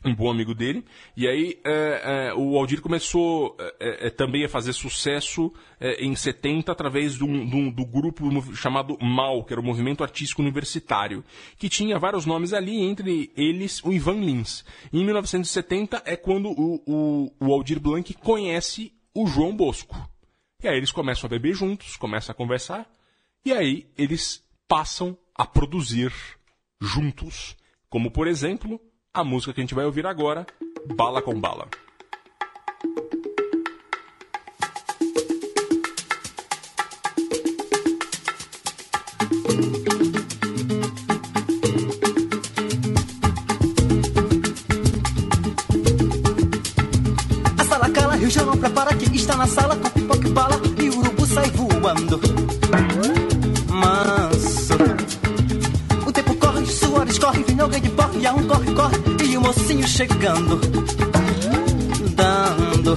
um 0.04 0.14
bom 0.14 0.30
amigo 0.30 0.54
dele. 0.54 0.84
E 1.16 1.28
aí 1.28 1.60
é, 1.64 2.28
é, 2.30 2.34
o 2.34 2.56
Aldir 2.58 2.80
começou 2.80 3.56
é, 3.78 4.06
é, 4.08 4.10
também 4.10 4.44
a 4.44 4.48
fazer 4.48 4.72
sucesso 4.72 5.52
é, 5.78 6.04
em 6.04 6.14
70 6.14 6.72
através 6.72 7.14
de 7.14 7.24
um- 7.24 7.70
do 7.70 7.86
grupo 7.86 8.28
chamado 8.54 8.98
MAU, 9.00 9.44
que 9.44 9.52
era 9.52 9.60
o 9.60 9.64
Movimento 9.64 10.02
Artístico 10.02 10.42
Universitário, 10.42 11.24
que 11.56 11.68
tinha 11.68 11.98
vários 11.98 12.26
nomes 12.26 12.52
ali, 12.52 12.80
entre 12.82 13.30
eles 13.36 13.82
o 13.84 13.92
Ivan 13.92 14.20
Lins. 14.20 14.64
E 14.92 15.00
em 15.00 15.04
1970 15.04 16.02
é 16.04 16.16
quando 16.16 16.48
o, 16.50 16.82
o, 16.86 17.32
o 17.40 17.52
Aldir 17.52 17.78
Blanc 17.80 18.12
conhece 18.14 18.92
o 19.14 19.26
João 19.26 19.54
Bosco. 19.54 19.96
E 20.62 20.68
aí 20.68 20.76
eles 20.76 20.92
começam 20.92 21.26
a 21.26 21.30
beber 21.30 21.54
juntos, 21.54 21.96
começam 21.96 22.32
a 22.32 22.36
conversar, 22.36 22.88
e 23.44 23.52
aí 23.52 23.90
eles 23.98 24.44
passam 24.68 25.18
a 25.34 25.44
produzir 25.44 26.12
juntos. 26.80 27.56
Como, 27.90 28.10
por 28.10 28.28
exemplo, 28.28 28.80
a 29.12 29.24
música 29.24 29.52
que 29.52 29.60
a 29.60 29.64
gente 29.64 29.74
vai 29.74 29.84
ouvir 29.84 30.06
agora, 30.06 30.46
Bala 30.94 31.20
com 31.20 31.38
Bala. 31.38 31.68
Rio 48.22 48.30
já 48.30 48.44
não 48.44 48.56
prepara 48.56 48.94
que 48.94 49.16
está 49.16 49.36
na 49.36 49.48
sala 49.48 49.74
com 49.74 49.90
pipoca 49.90 50.28
e 50.28 50.30
bala 50.30 50.60
e 50.78 50.88
o 50.90 50.96
urubu 50.96 51.26
sai 51.26 51.50
voando. 51.50 52.20
Manso. 53.66 54.74
O 56.06 56.12
tempo 56.12 56.32
corre, 56.36 56.64
suor 56.66 57.08
escorre, 57.08 57.42
vinagre 57.42 57.80
de 57.80 57.90
porre, 57.90 58.20
e 58.20 58.26
a 58.28 58.32
um 58.32 58.46
corre, 58.46 58.72
corre 58.74 58.96
e 59.24 59.36
o 59.36 59.40
mocinho 59.40 59.88
chegando. 59.88 60.60
Dando. 62.14 62.96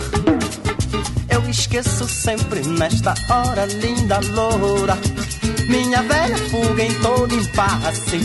Eu 1.27 1.49
esqueço 1.49 2.07
sempre 2.07 2.61
nesta 2.67 3.15
hora 3.27 3.65
linda 3.65 4.19
loura. 4.31 4.95
Minha 5.67 6.03
velha 6.03 6.37
fuga 6.37 6.83
em 6.83 6.93
todo 7.01 7.33
impasse. 7.33 8.19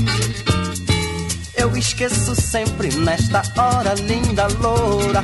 Eu 1.60 1.76
esqueço 1.76 2.34
sempre 2.34 2.88
nesta 2.88 3.42
hora 3.62 3.92
linda 3.92 4.48
loura. 4.62 5.22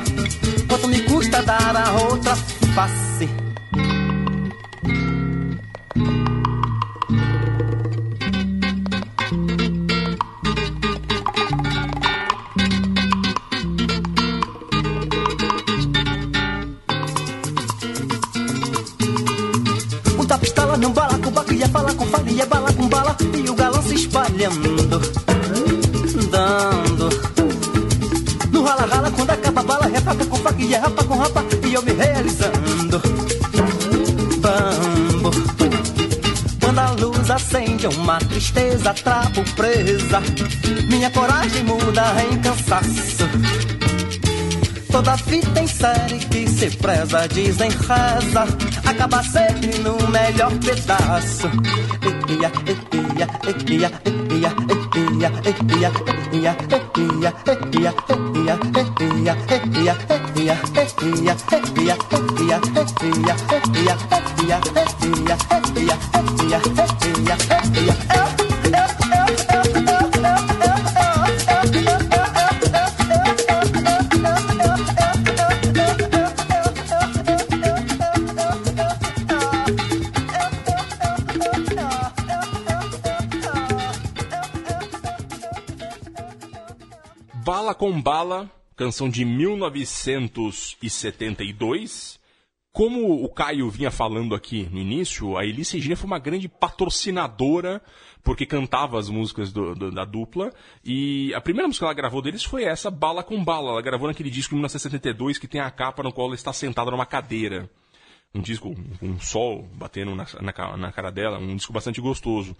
Quanto 0.69 0.87
me 0.87 1.01
custa 1.01 1.41
dar 1.41 1.75
a 1.75 1.93
outra 1.93 2.35
face? 2.75 3.27
O 20.19 20.25
da 20.25 20.37
pistola 20.37 20.77
não 20.77 20.93
bala 20.93 21.17
com 21.17 21.31
baco, 21.31 21.51
ia 21.51 21.67
falar 21.67 21.95
com 21.95 22.05
fala, 22.05 22.29
ia 22.29 22.45
bala 22.45 22.71
com 22.73 22.87
bala 22.87 23.17
e 23.43 23.49
o 23.49 23.55
galão 23.55 23.81
se 23.81 23.95
espalhando, 23.95 25.01
dando. 26.37 27.09
No 28.51 28.63
rala 28.63 28.85
rala 28.85 29.11
quando 29.11 29.31
acaba 29.31 29.61
a 29.61 29.63
bala, 29.63 29.87
refaca 29.87 30.25
com 30.25 30.37
faca 30.37 30.61
e 30.61 30.73
é 30.73 30.77
rapa 30.77 31.03
com 31.03 31.15
rapa 31.17 31.43
e 31.65 31.73
eu 31.73 31.81
me 31.81 31.93
realizando. 31.93 33.01
Bambo. 34.43 35.31
Quando 36.61 36.79
a 36.79 36.91
luz 36.91 37.31
acende 37.31 37.87
uma 37.87 38.19
tristeza, 38.19 38.93
trapo 38.93 39.41
presa, 39.55 40.21
minha 40.89 41.09
coragem 41.09 41.63
muda 41.63 42.03
em 42.29 42.37
cansaço. 42.39 43.27
Toda 44.91 45.17
fita 45.17 45.59
em 45.59 45.67
série 45.67 46.19
que 46.19 46.47
se 46.47 46.69
preza, 46.77 47.27
dizem 47.27 47.69
reza, 47.69 48.43
acaba 48.85 49.23
sempre 49.23 49.77
no 49.79 49.95
melhor 50.09 50.51
pedaço. 50.59 51.47
Eia, 52.29 52.51
eia, 52.93 53.27
eia, 53.53 53.91
eia, 54.01 54.26
Yeah. 55.19 55.47
Com 87.77 88.01
Bala, 88.01 88.51
canção 88.75 89.07
de 89.09 89.23
1972. 89.23 92.17
Como 92.73 93.23
o 93.23 93.29
Caio 93.29 93.69
vinha 93.71 93.89
falando 93.89 94.35
aqui 94.35 94.67
no 94.71 94.77
início, 94.77 95.35
a 95.35 95.43
Elis 95.43 95.71
Regina 95.71 95.95
foi 95.95 96.05
uma 96.05 96.19
grande 96.19 96.47
patrocinadora, 96.47 97.81
porque 98.23 98.45
cantava 98.45 98.99
as 98.99 99.09
músicas 99.09 99.51
do- 99.51 99.73
do- 99.73 99.91
da 99.91 100.05
dupla. 100.05 100.53
E 100.85 101.33
a 101.33 101.41
primeira 101.41 101.67
música 101.67 101.85
que 101.85 101.89
ela 101.89 101.93
gravou 101.95 102.21
deles 102.21 102.43
foi 102.43 102.65
essa, 102.65 102.91
Bala 102.91 103.23
com 103.23 103.43
Bala. 103.43 103.71
Ela 103.71 103.81
gravou 103.81 104.07
naquele 104.07 104.29
disco 104.29 104.53
em 104.53 104.57
1972 104.57 105.39
que 105.39 105.47
tem 105.47 105.59
a 105.59 105.71
capa 105.71 106.03
no 106.03 106.13
qual 106.13 106.27
ela 106.27 106.35
está 106.35 106.53
sentada 106.53 106.91
numa 106.91 107.05
cadeira. 107.05 107.67
Um 108.33 108.41
disco 108.41 108.75
com 108.99 109.07
um 109.07 109.19
sol 109.19 109.67
batendo 109.73 110.13
na, 110.15 110.25
na 110.41 110.77
na 110.77 110.91
cara 110.91 111.11
dela, 111.11 111.39
um 111.39 111.55
disco 111.55 111.73
bastante 111.73 111.99
gostoso. 112.01 112.55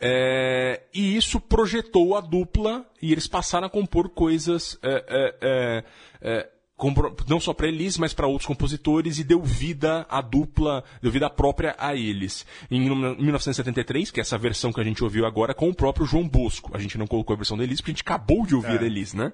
É, 0.00 0.82
e 0.94 1.16
isso 1.16 1.40
projetou 1.40 2.16
a 2.16 2.20
dupla 2.20 2.86
e 3.02 3.10
eles 3.10 3.26
passaram 3.26 3.66
a 3.66 3.70
compor 3.70 4.10
coisas 4.10 4.78
é, 4.82 5.04
é, 5.08 5.34
é, 5.40 5.84
é, 6.20 6.48
não 7.26 7.40
só 7.40 7.52
para 7.52 7.66
eles, 7.66 7.98
mas 7.98 8.14
para 8.14 8.28
outros 8.28 8.46
compositores 8.46 9.18
e 9.18 9.24
deu 9.24 9.42
vida 9.42 10.06
à 10.08 10.20
dupla, 10.20 10.84
deu 11.02 11.10
vida 11.10 11.28
própria 11.28 11.74
a 11.76 11.96
eles. 11.96 12.46
Em 12.70 12.80
1973, 12.80 14.12
que 14.12 14.20
é 14.20 14.22
essa 14.22 14.38
versão 14.38 14.72
que 14.72 14.80
a 14.80 14.84
gente 14.84 15.02
ouviu 15.02 15.26
agora, 15.26 15.52
com 15.52 15.68
o 15.68 15.74
próprio 15.74 16.06
João 16.06 16.28
Bosco. 16.28 16.70
A 16.72 16.78
gente 16.78 16.96
não 16.96 17.06
colocou 17.06 17.34
a 17.34 17.36
versão 17.36 17.56
da 17.56 17.64
Elis 17.64 17.80
porque 17.80 17.90
a 17.90 17.94
gente 17.94 18.02
acabou 18.02 18.46
de 18.46 18.54
ouvir 18.54 18.80
a 18.80 18.86
Elis, 18.86 19.12
né? 19.12 19.32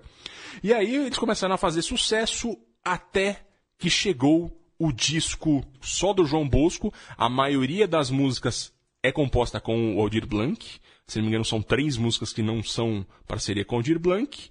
E 0.63 0.73
aí 0.73 0.95
eles 0.95 1.19
começaram 1.19 1.55
a 1.55 1.59
fazer 1.59 1.83
sucesso 1.83 2.57
até 2.83 3.45
que 3.79 3.91
chegou 3.91 4.51
o 4.85 4.93
disco 4.93 5.65
só 5.81 6.13
do 6.13 6.27
João 6.27 6.49
Bosco. 6.49 6.93
A 7.17 7.29
maioria 7.29 7.89
das 7.89 8.11
músicas 8.11 8.73
é 9.03 9.11
composta 9.11 9.61
com 9.61 9.97
o 9.97 10.01
Aldir 10.01 10.27
Blanc. 10.27 10.79
Se 11.07 11.19
não 11.19 11.25
me 11.25 11.29
engano, 11.29 11.45
são 11.45 11.63
três 11.63 11.97
músicas 11.97 12.33
que 12.33 12.43
não 12.43 12.63
são 12.63 13.07
parceria 13.27 13.65
com 13.65 13.77
o 13.77 13.79
Aldir 13.79 13.99
Blanc. 13.99 14.51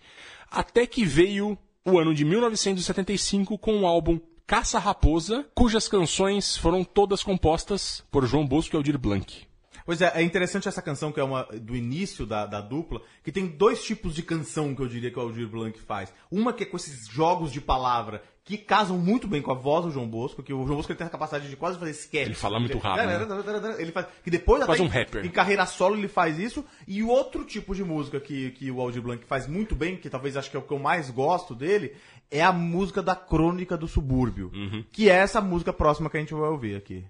Até 0.50 0.86
que 0.86 1.06
veio 1.06 1.58
o 1.86 2.00
ano 2.00 2.14
de 2.14 2.26
1975 2.26 3.58
com 3.58 3.82
o 3.82 3.86
álbum 3.86 4.20
Caça 4.46 4.78
Raposa, 4.78 5.46
cujas 5.56 5.88
canções 5.88 6.58
foram 6.58 6.84
todas 6.84 7.24
compostas 7.24 8.04
por 8.12 8.26
João 8.26 8.46
Bosco 8.46 8.76
e 8.76 8.78
Aldir 8.78 8.98
Blanc. 8.98 9.48
Pois 9.86 10.02
é, 10.02 10.12
é 10.16 10.22
interessante 10.22 10.68
essa 10.68 10.82
canção 10.82 11.12
que 11.12 11.20
é 11.20 11.24
uma 11.24 11.44
do 11.44 11.76
início 11.76 12.26
da, 12.26 12.46
da 12.46 12.62
dupla, 12.62 13.02
que 13.24 13.32
tem 13.32 13.48
dois 13.48 13.84
tipos 13.84 14.16
de 14.16 14.24
canção 14.24 14.74
que 14.74 14.82
eu 14.82 14.88
diria 14.88 15.12
que 15.12 15.20
o 15.20 15.22
Aldir 15.22 15.48
Blanc 15.48 15.80
faz. 15.80 16.14
Uma 16.32 16.54
que 16.54 16.64
é 16.64 16.66
com 16.66 16.78
esses 16.78 17.08
jogos 17.08 17.52
de 17.52 17.60
palavra 17.60 18.24
que 18.46 18.58
casam 18.58 18.98
muito 18.98 19.26
bem 19.28 19.42
com 19.42 19.52
a 19.52 19.56
voz 19.56 19.86
do 19.86 19.92
João 19.92 20.08
Bosco, 20.08 20.44
que 20.44 20.54
o 20.54 20.66
João 20.66 20.76
Bosco 20.76 20.92
ele 20.92 20.98
tem 20.98 21.08
a 21.08 21.10
capacidade 21.10 21.50
de 21.50 21.56
quase 21.56 21.80
fazer 21.80 21.92
sketch. 21.92 22.26
Ele 22.26 22.36
fala 22.36 22.60
muito 22.60 22.78
rápido, 22.78 23.26
né? 23.26 23.76
Ele 23.80 23.92
faz, 23.92 24.06
que 24.24 24.30
depois 24.30 24.62
até 24.62 24.82
um 24.82 24.86
em- 24.86 24.90
rapper. 24.90 25.26
em 25.26 25.30
carreira 25.30 25.66
solo 25.66 25.96
ele 25.96 26.10
faz 26.10 26.38
isso. 26.38 26.64
E 26.86 27.02
o 27.02 27.08
outro 27.08 27.46
tipo 27.46 27.74
de 27.74 27.84
música 27.84 28.20
que, 28.20 28.52
que 28.52 28.70
o 28.70 28.82
Aldir 28.82 29.02
Blanc 29.02 29.24
faz 29.26 29.48
muito 29.48 29.76
bem, 29.76 29.96
que 29.96 30.10
talvez 30.10 30.36
acho 30.36 30.52
que 30.52 30.58
é 30.58 30.60
o 30.60 30.64
que 30.64 30.74
eu 30.74 30.80
mais 30.80 31.10
gosto 31.10 31.56
dele, 31.56 31.94
é 32.30 32.42
a 32.42 32.52
música 32.52 33.02
da 33.02 33.16
Crônica 33.16 33.78
do 33.78 33.88
Subúrbio. 33.88 34.52
Uhum. 34.54 34.84
Que 34.92 35.10
é 35.10 35.14
essa 35.16 35.40
música 35.40 35.72
próxima 35.72 36.10
que 36.10 36.18
a 36.18 36.20
gente 36.20 36.34
vai 36.34 36.50
ouvir 36.50 36.76
aqui. 36.76 37.06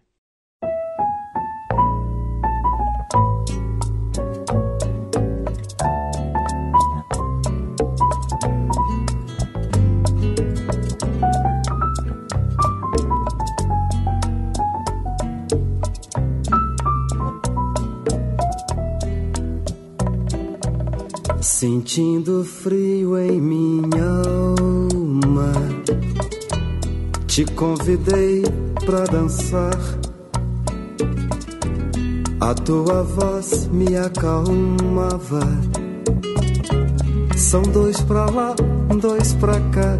Sentindo 21.63 22.43
frio 22.43 23.17
em 23.17 23.39
minha 23.39 24.03
alma, 24.27 25.53
te 27.25 27.45
convidei 27.45 28.43
pra 28.85 29.05
dançar. 29.05 29.79
A 32.41 32.53
tua 32.53 33.03
voz 33.03 33.69
me 33.71 33.95
acalmava. 33.95 35.39
São 37.37 37.61
dois 37.61 38.01
pra 38.01 38.25
lá, 38.25 38.53
dois 38.99 39.33
pra 39.35 39.57
cá. 39.71 39.97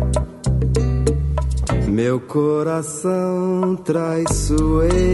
Meu 1.87 2.19
coração 2.19 3.77
traiçoeiro 3.85 5.13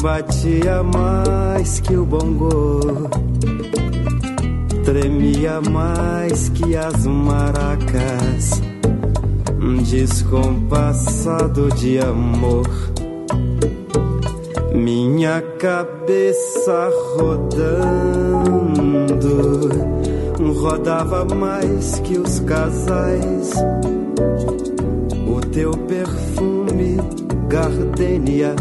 batia 0.00 0.82
mais 0.82 1.80
que 1.80 1.94
o 1.94 2.06
bongo 2.06 2.80
tremia 4.86 5.60
mais 5.60 6.48
que 6.50 6.74
as 6.76 7.04
maracas, 7.04 8.62
descompassado 9.90 11.68
de 11.74 11.98
amor. 11.98 12.70
Minha 14.72 15.42
cabeça 15.58 16.88
rodando, 17.18 17.98
rodava 20.60 21.24
mais 21.34 21.98
que 22.00 22.16
os 22.16 22.38
casais, 22.40 23.50
teu 25.52 25.70
perfume 25.70 26.98
gardenia. 27.48 28.54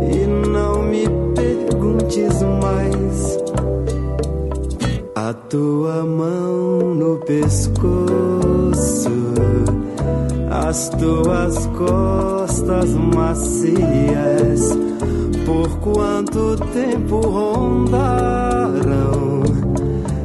E 0.00 0.26
não 0.48 0.82
me 0.84 1.04
perguntes 1.34 2.40
mais 2.62 3.39
a 5.30 5.32
tua 5.32 6.04
mão 6.04 6.92
no 6.92 7.16
pescoço 7.18 7.78
as 10.50 10.88
tuas 10.88 11.66
costas 11.66 12.90
macias 12.94 14.76
por 15.46 15.68
quanto 15.78 16.56
tempo 16.72 17.20
rondaram 17.20 18.80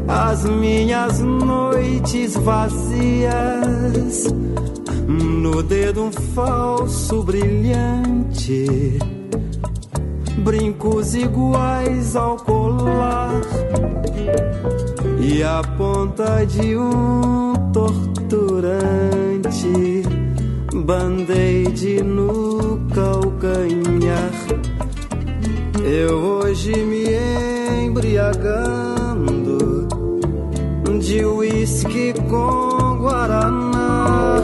as 0.07 0.43
minhas 0.45 1.19
noites 1.19 2.33
vazias 2.37 4.23
no 5.07 5.61
dedo 5.61 6.05
um 6.05 6.11
falso 6.11 7.21
brilhante 7.21 8.97
brincos 10.39 11.13
iguais 11.13 12.15
ao 12.15 12.37
colar 12.37 13.41
e 15.19 15.43
a 15.43 15.62
ponta 15.78 16.45
de 16.45 16.78
um 16.78 17.54
torturante 17.71 18.43
band-aid 20.73 22.01
no 22.04 22.80
calcanhar. 22.93 24.32
Eu 25.84 26.17
hoje 26.17 26.75
me 26.75 27.06
embriagando 27.86 29.88
de 30.99 31.23
uísque 31.23 32.13
com 32.30 32.97
guaraná. 32.97 34.41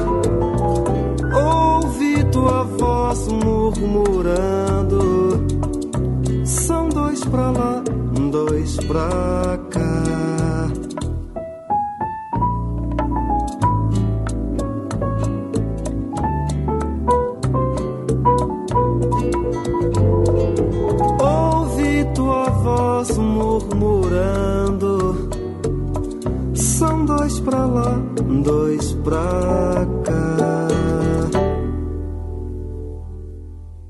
Ouvi 1.34 2.24
tua 2.32 2.64
voz 2.64 3.28
murmurando: 3.28 5.46
são 6.46 6.88
dois 6.90 7.24
pra 7.26 7.52
lá, 7.52 7.84
dois 8.32 8.78
pra 8.78 9.60
cá. 9.70 10.40
Pra 27.43 27.65
lá, 27.65 27.97
dois 28.43 28.93
pra 29.04 29.86
cá. 30.06 30.67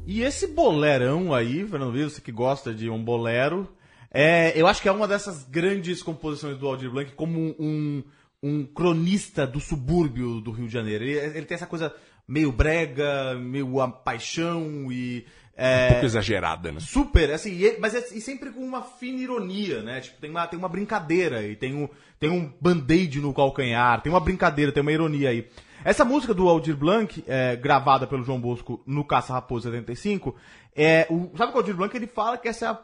E 0.05 0.21
esse 0.21 0.47
bolerão 0.47 1.33
aí, 1.33 1.65
Fernando 1.67 1.93
Vitor, 1.93 2.09
você 2.09 2.21
que 2.21 2.31
gosta 2.31 2.73
de 2.73 2.89
um 2.89 3.03
bolero, 3.03 3.67
é, 4.09 4.59
eu 4.59 4.67
acho 4.67 4.81
que 4.81 4.89
é 4.89 4.91
uma 4.91 5.07
dessas 5.07 5.43
grandes 5.43 6.01
composições 6.03 6.57
do 6.57 6.67
Aldir 6.67 6.91
Blanc 6.91 7.11
como 7.13 7.55
um, 7.59 8.03
um 8.41 8.65
cronista 8.65 9.45
do 9.47 9.59
subúrbio 9.59 10.41
do 10.41 10.51
Rio 10.51 10.67
de 10.67 10.73
Janeiro. 10.73 11.03
Ele, 11.03 11.37
ele 11.37 11.45
tem 11.45 11.55
essa 11.55 11.67
coisa 11.67 11.93
meio 12.27 12.51
brega, 12.51 13.35
meio 13.35 13.79
a 13.81 13.87
paixão 13.87 14.91
e... 14.91 15.25
é, 15.55 15.85
Um 15.85 15.91
pouco 15.91 16.05
exagerada, 16.05 16.71
né? 16.71 16.79
Super, 16.79 17.31
assim, 17.31 17.51
e, 17.51 17.77
mas 17.79 17.93
é, 17.93 17.99
e 18.13 18.21
sempre 18.21 18.51
com 18.51 18.61
uma 18.61 18.81
fina 18.81 19.19
ironia, 19.19 19.81
né? 19.81 20.01
Tipo, 20.01 20.19
tem 20.21 20.29
uma, 20.29 20.47
tem 20.47 20.57
uma 20.57 20.69
brincadeira 20.69 21.43
e 21.43 21.55
tem 21.55 21.75
um, 21.75 21.89
tem 22.19 22.29
um 22.29 22.51
band-aid 22.59 23.19
no 23.19 23.33
calcanhar, 23.33 24.01
tem 24.01 24.11
uma 24.11 24.19
brincadeira, 24.19 24.71
tem 24.71 24.81
uma 24.81 24.91
ironia 24.91 25.29
aí. 25.29 25.47
Essa 25.83 26.05
música 26.05 26.33
do 26.33 26.47
Aldir 26.47 26.75
Blanc, 26.75 27.23
é, 27.27 27.55
gravada 27.55 28.05
pelo 28.05 28.23
João 28.23 28.39
Bosco 28.39 28.81
no 28.85 29.03
Caça 29.03 29.33
Raposa 29.33 29.69
75, 29.71 30.35
é, 30.75 31.07
o, 31.09 31.31
sabe 31.37 31.51
que 31.51 31.57
o 31.57 31.61
Aldir 31.61 31.75
Blanc 31.75 31.95
ele 31.95 32.07
fala 32.07 32.37
que 32.37 32.47
essa 32.47 32.65
é 32.65 32.69
a, 32.69 32.79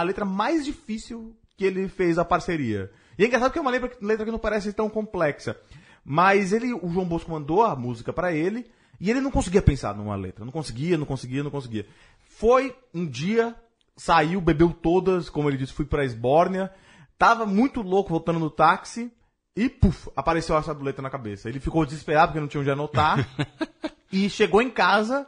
a 0.00 0.02
letra 0.02 0.24
mais 0.24 0.64
difícil 0.64 1.36
que 1.56 1.64
ele 1.64 1.88
fez 1.88 2.18
a 2.18 2.24
parceria. 2.24 2.90
E 3.18 3.24
é 3.24 3.26
engraçado 3.26 3.52
que 3.52 3.58
é 3.58 3.62
uma 3.62 3.70
letra, 3.70 3.90
letra 4.00 4.24
que 4.24 4.30
não 4.30 4.38
parece 4.38 4.72
tão 4.72 4.88
complexa. 4.88 5.56
Mas 6.04 6.52
ele, 6.52 6.72
o 6.72 6.88
João 6.88 7.06
Bosco 7.06 7.30
mandou 7.30 7.64
a 7.64 7.74
música 7.74 8.12
pra 8.12 8.32
ele 8.32 8.66
e 9.00 9.10
ele 9.10 9.20
não 9.20 9.30
conseguia 9.30 9.62
pensar 9.62 9.94
numa 9.94 10.14
letra. 10.16 10.44
Não 10.44 10.52
conseguia, 10.52 10.96
não 10.98 11.06
conseguia, 11.06 11.42
não 11.42 11.50
conseguia. 11.50 11.86
Foi 12.18 12.76
um 12.94 13.06
dia, 13.06 13.54
saiu, 13.96 14.40
bebeu 14.40 14.70
todas, 14.70 15.28
como 15.30 15.48
ele 15.48 15.56
disse, 15.58 15.72
fui 15.72 15.84
pra 15.84 16.04
Esbórnia. 16.04 16.70
Tava 17.18 17.46
muito 17.46 17.80
louco 17.82 18.10
voltando 18.10 18.38
no 18.38 18.50
táxi 18.50 19.10
e, 19.56 19.68
puf, 19.70 20.08
apareceu 20.14 20.56
essa 20.56 20.72
letra 20.72 21.02
na 21.02 21.10
cabeça. 21.10 21.48
Ele 21.48 21.60
ficou 21.60 21.84
desesperado 21.86 22.28
porque 22.28 22.40
não 22.40 22.48
tinha 22.48 22.60
onde 22.60 22.70
anotar. 22.70 23.26
e 24.12 24.28
chegou 24.28 24.60
em 24.60 24.70
casa, 24.70 25.26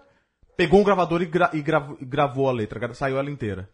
pegou 0.57 0.81
um 0.81 0.85
gravador 0.85 1.23
e, 1.23 1.27
gra- 1.27 1.51
e 1.55 1.63
grav- 1.63 1.97
e 2.01 2.05
gravou 2.05 2.49
a 2.49 2.53
letra. 2.53 2.93
Saiu 2.95 3.19
ela 3.19 3.31
inteira. 3.31 3.71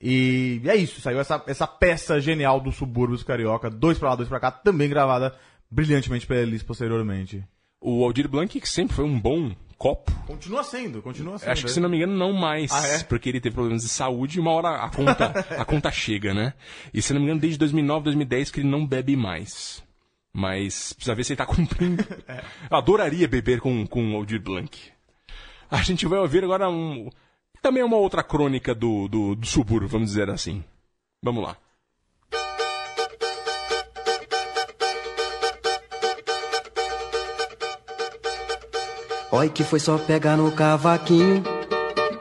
E 0.00 0.60
é 0.66 0.76
isso, 0.76 1.00
saiu 1.00 1.18
essa, 1.18 1.42
essa 1.48 1.66
peça 1.66 2.20
genial 2.20 2.60
dos 2.60 2.76
subúrbios 2.76 3.24
carioca, 3.24 3.68
dois 3.68 3.98
pra 3.98 4.10
lá, 4.10 4.14
dois 4.14 4.28
pra 4.28 4.38
cá, 4.38 4.50
também 4.50 4.88
gravada 4.88 5.34
brilhantemente 5.68 6.24
pela 6.26 6.40
Elis 6.40 6.62
posteriormente. 6.62 7.44
O 7.80 8.04
Aldir 8.04 8.28
Blanc, 8.28 8.60
que 8.60 8.68
sempre 8.68 8.94
foi 8.96 9.04
um 9.04 9.18
bom 9.18 9.54
copo, 9.76 10.10
Continua 10.26 10.64
sendo, 10.64 11.00
continua 11.00 11.38
sendo. 11.38 11.50
acho 11.50 11.64
que 11.64 11.70
se 11.70 11.78
não 11.78 11.88
me 11.88 11.96
engano 11.96 12.16
não 12.16 12.32
mais, 12.32 12.72
Ah, 12.72 12.86
é? 12.88 13.02
porque 13.04 13.28
ele 13.28 13.40
teve 13.40 13.54
problemas 13.54 13.82
de 13.82 13.88
saúde 13.88 14.36
e 14.38 14.40
uma 14.40 14.50
hora 14.50 14.70
a 14.82 14.90
conta, 14.90 15.26
a 15.56 15.64
conta 15.64 15.90
chega, 15.92 16.34
né? 16.34 16.52
E 16.92 17.00
se 17.00 17.12
não 17.14 17.20
me 17.20 17.26
engano 17.26 17.40
desde 17.40 17.58
2009, 17.60 18.04
2010 18.04 18.50
que 18.50 18.60
ele 18.60 18.68
não 18.68 18.84
bebe 18.84 19.14
mais. 19.16 19.82
Mas 20.32 20.92
precisa 20.92 21.14
ver 21.14 21.24
se 21.24 21.32
ele 21.32 21.38
tá 21.38 21.46
cumprindo. 21.46 22.04
É. 22.28 22.44
Eu 22.70 22.76
adoraria 22.76 23.26
beber 23.28 23.60
com, 23.60 23.86
com 23.86 24.12
o 24.12 24.16
Aldir 24.16 24.40
Blanc. 24.42 24.76
A 25.70 25.80
gente 25.82 26.06
vai 26.06 26.18
ouvir 26.18 26.42
agora 26.44 26.68
um, 26.68 27.08
também 27.62 27.82
uma 27.82 27.96
outra 27.96 28.22
crônica 28.22 28.74
do, 28.74 29.06
do, 29.08 29.34
do 29.36 29.46
subúrbio, 29.46 29.88
vamos 29.88 30.08
dizer 30.08 30.28
assim. 30.28 30.62
Vamos 31.22 31.42
lá. 31.44 31.56
Oi, 39.30 39.50
que 39.50 39.62
foi 39.62 39.78
só 39.78 39.98
pegar 39.98 40.38
no 40.38 40.50
cavaquinho 40.50 41.42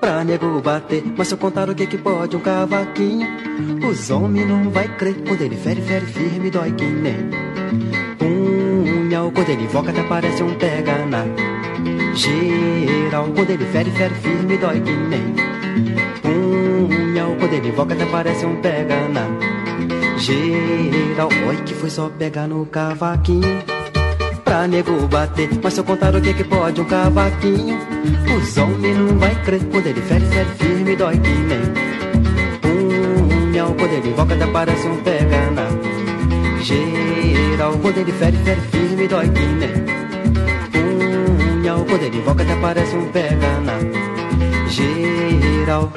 pra 0.01 0.25
nego 0.25 0.59
bater. 0.59 1.01
Mas 1.17 1.29
se 1.29 1.35
eu 1.35 1.37
contar 1.37 1.69
o 1.69 1.73
que 1.73 1.87
que 1.87 1.97
pode 1.97 2.35
um 2.35 2.39
cavaquinho, 2.41 3.25
os 3.89 4.09
homens 4.09 4.45
não 4.45 4.69
vai 4.69 4.93
crer. 4.97 5.15
Quando 5.25 5.41
ele 5.41 5.55
fere, 5.55 5.81
fere 5.81 6.05
firme, 6.05 6.51
dói 6.51 6.73
que 6.73 6.83
nem 6.83 7.29
punhal. 8.17 9.31
Quando 9.31 9.49
ele 9.49 9.63
invoca, 9.63 9.91
até 9.91 10.03
parece 10.03 10.43
um 10.43 10.53
pega 10.55 11.05
na 11.05 11.23
geral. 12.13 13.29
Quando 13.33 13.51
ele 13.51 13.65
fere, 13.67 13.89
fere 13.91 14.15
firme, 14.15 14.57
dói 14.57 14.81
que 14.81 14.91
nem 14.91 15.33
punhal. 16.21 17.37
Quando 17.39 17.53
ele 17.53 17.69
invoca, 17.69 17.93
até 17.93 18.05
parece 18.05 18.45
um 18.45 18.57
pega 18.57 19.07
na 19.07 19.27
geral. 20.19 21.29
Oi, 21.47 21.55
que 21.65 21.73
foi 21.73 21.89
só 21.89 22.09
pegar 22.09 22.47
no 22.47 22.65
cavaquinho 22.65 23.76
pra 24.47 24.65
nego 24.65 25.05
bater. 25.07 25.49
Mas 25.61 25.73
se 25.73 25.81
eu 25.81 25.83
contar 25.83 26.15
o 26.15 26.21
que 26.21 26.33
que 26.33 26.43
pode 26.45 26.79
um 26.79 26.85
cavaquinho, 26.85 27.77
os 28.37 28.57
homens 28.57 28.97
não 28.97 29.19
vai 29.19 29.35
crer. 29.43 29.61
Quando 29.65 29.87
ele 29.87 30.01
fere, 30.01 30.25
fere 30.25 30.49
firme, 30.57 30.95
dói 30.95 31.17
que 31.17 31.29
nem 31.29 31.61
punhal. 32.61 33.75
Quando 33.77 33.91
ele 33.91 34.09
invoca, 34.09 34.33
até 34.33 34.47
parece 34.47 34.87
um 34.87 34.97
pega 35.03 35.51
na 35.51 35.67
geral. 36.63 37.77
Quando 37.79 37.97
ele 37.97 38.11
fere, 38.13 38.37
fere 38.37 38.61
firme, 38.71 39.07
dói 39.07 39.29
que 39.29 39.45
nem 39.45 39.73
punhal. 40.71 41.85
Quando 41.85 42.03
ele 42.03 42.17
invoca, 42.17 42.43
até 42.43 42.55
parece 42.55 42.95
um 42.95 43.11
pega 43.11 43.59
na 43.59 43.77
geral. 44.69 45.91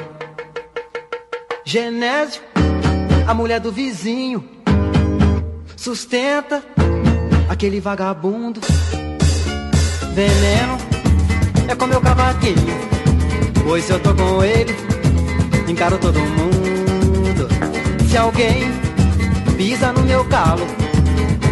Genésio, 1.63 2.41
a 3.25 3.33
mulher 3.33 3.61
do 3.61 3.71
vizinho, 3.71 4.43
sustenta 5.77 6.61
aquele 7.51 7.81
vagabundo. 7.81 8.61
Veneno 10.13 10.77
é 11.67 11.75
com 11.75 11.85
meu 11.85 11.99
cavaquinho, 11.99 12.55
pois 13.65 13.89
eu 13.89 13.99
tô 13.99 14.13
com 14.13 14.41
ele, 14.41 14.73
encaro 15.67 15.97
todo 15.97 16.17
mundo. 16.17 17.47
Se 18.09 18.17
alguém 18.17 18.63
pisa 19.57 19.91
no 19.91 20.01
meu 20.03 20.23
calo, 20.25 20.65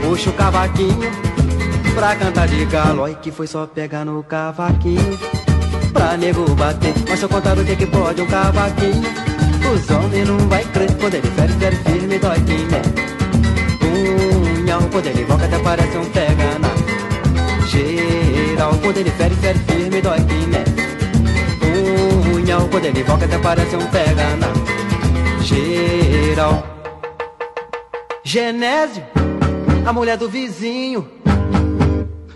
puxa 0.02 0.30
o 0.30 0.34
cavaquinho 0.34 1.12
pra 1.94 2.16
cantar 2.16 2.48
de 2.48 2.64
galo. 2.66 3.04
Ai 3.04 3.18
que 3.22 3.30
foi 3.30 3.48
só 3.48 3.66
pegar 3.68 4.06
no 4.06 4.24
cavaquinho 4.24 5.20
pra 5.92 6.16
nego 6.16 6.46
bater. 6.56 6.94
Mas 7.10 7.20
se 7.20 7.26
eu 7.26 7.30
contar 7.30 7.58
o 7.58 7.66
que 7.66 7.76
que 7.76 7.86
pode 7.86 8.22
um 8.22 8.28
cavaquinho, 8.28 9.04
os 9.74 9.90
homens 9.90 10.28
não 10.28 10.38
vai 10.48 10.64
crer. 10.64 10.96
Quando 10.98 11.16
ele 11.16 11.30
ele 19.00 19.12
fere, 19.12 19.36
fere 19.36 19.60
firme, 19.60 20.02
dói 20.02 20.18
que 20.20 20.46
nem 20.48 20.64
punhal 22.34 22.68
Quando 22.70 22.86
ele 22.86 23.00
invoca 23.02 23.26
até 23.26 23.38
parece 23.38 23.76
um 23.76 23.86
pega 23.88 24.36
na 24.36 25.44
geral 25.44 26.64
Genésio, 28.24 29.04
a 29.86 29.94
mulher 29.94 30.18
do 30.18 30.30
vizinho 30.30 31.08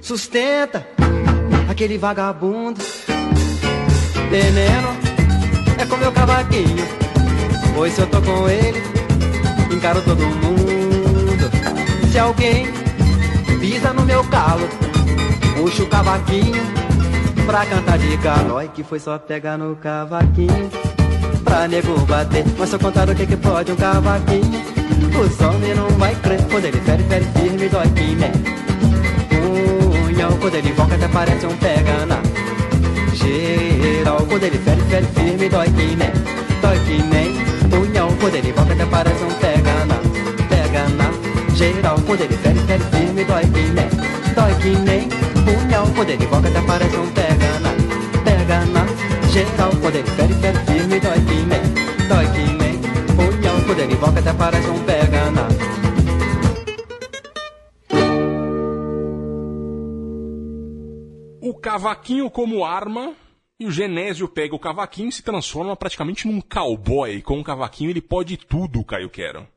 Sustenta 0.02 0.86
aquele 1.74 1.98
vagabundo. 1.98 2.82
Veneno 4.30 4.90
é 5.78 5.86
com 5.86 5.98
meu 5.98 6.12
cavaquinho. 6.12 6.86
Pois 7.76 7.94
se 7.94 8.02
eu 8.02 8.08
tô 8.08 8.22
com 8.22 8.48
ele, 8.48 8.82
encaro 9.72 10.02
todo 10.02 10.22
mundo. 10.22 11.50
Se 12.12 12.20
alguém 12.20 12.68
pisa 13.60 13.92
no 13.92 14.04
meu 14.04 14.24
calo, 14.26 14.68
puxa 15.74 15.84
o 15.84 15.88
cavaquinho 15.88 16.64
pra 17.48 17.66
cantar 17.66 17.98
de 17.98 18.16
galo. 18.18 18.58
Ai, 18.58 18.70
que 18.74 18.84
foi 18.84 19.00
só 19.00 19.18
pegar 19.18 19.58
no 19.58 19.76
cavaquinho 19.76 20.70
pra 21.44 21.68
nego 21.68 22.00
bater. 22.02 22.46
Mas 22.58 22.72
eu 22.72 22.80
contar 22.80 23.10
o 23.10 23.16
que 23.16 23.26
que 23.26 23.36
pode 23.36 23.72
um 23.72 23.76
cavaquinho, 23.76 24.62
os 25.20 25.42
homens 25.42 25.76
não 25.76 25.90
vai 25.98 26.14
crer. 26.16 26.44
Quando 26.44 26.66
ele 26.66 26.80
fere, 26.80 27.04
fere 27.04 27.26
firme, 27.26 27.70
dói 27.70 27.88
que 27.90 28.16
né. 28.16 28.32
Punhão, 30.06 30.38
quando 30.40 30.56
ele 30.56 30.72
volta 30.74 30.96
até 30.96 31.08
parece 31.08 31.46
um 31.48 31.58
pega 31.58 32.06
na 32.06 32.22
geral. 33.16 34.18
Quando 34.28 34.44
ele 34.44 34.58
fere, 34.60 34.82
fere 34.82 35.06
firme, 35.08 35.50
dói 35.50 35.70
que 35.72 35.96
né. 35.96 36.14
Dói 36.62 36.80
que 36.86 37.02
nem 37.02 37.34
punhão, 37.70 38.16
quando 38.20 38.36
ele 38.36 38.52
volta 38.52 38.74
até 38.74 38.86
parece 38.86 39.24
um 39.24 39.34
pega 39.34 39.86
na 39.86 39.96
pega 40.50 40.88
na 40.90 41.56
geral. 41.56 42.00
Quando 42.06 42.22
ele 42.22 42.38
fere, 42.38 42.60
fere 42.60 42.84
firme, 42.92 43.24
dói 43.24 43.42
que 43.42 43.72
né. 43.72 43.90
Dói 44.36 44.56
que 44.62 44.70
nem 44.80 45.33
punhão, 45.44 45.94
quando 45.94 46.10
ele 46.10 46.26
volta 46.26 46.48
até 46.48 46.62
parece 46.62 46.98
um 46.98 47.12
pega 47.12 47.60
na 47.60 47.72
pega 48.24 48.66
na 48.66 48.86
geral. 49.32 49.72
Quando 49.82 49.96
ele 49.96 50.10
fere, 50.10 50.34
fere 50.36 50.58
firme, 50.60 51.00
dói 51.00 51.22
que 51.22 51.36
nem. 51.46 52.08
Dói 52.08 52.28
que 52.28 52.54
nem 52.54 52.82
punhão, 53.16 53.62
quando 53.66 53.80
ele 53.80 53.96
volta 53.96 54.20
até 54.20 54.34
parece 54.34 54.68
um 54.70 54.84
pega 54.84 55.32
na 55.32 55.48
O 61.42 61.54
cavaquinho 61.54 62.30
como 62.30 62.64
arma. 62.64 63.14
E 63.60 63.66
o 63.66 63.72
Genésio 63.72 64.28
pega 64.28 64.56
o 64.56 64.60
cavaquinho 64.60 65.10
e 65.10 65.12
se 65.12 65.22
transforma 65.22 65.76
praticamente 65.76 66.28
num 66.28 66.42
cowboy. 66.42 67.22
Com 67.22 67.40
o 67.40 67.44
cavaquinho 67.44 67.92
ele 67.92 68.02
pode 68.02 68.36
tudo, 68.36 68.84
Caio 68.84 69.10
Quero. 69.10 69.48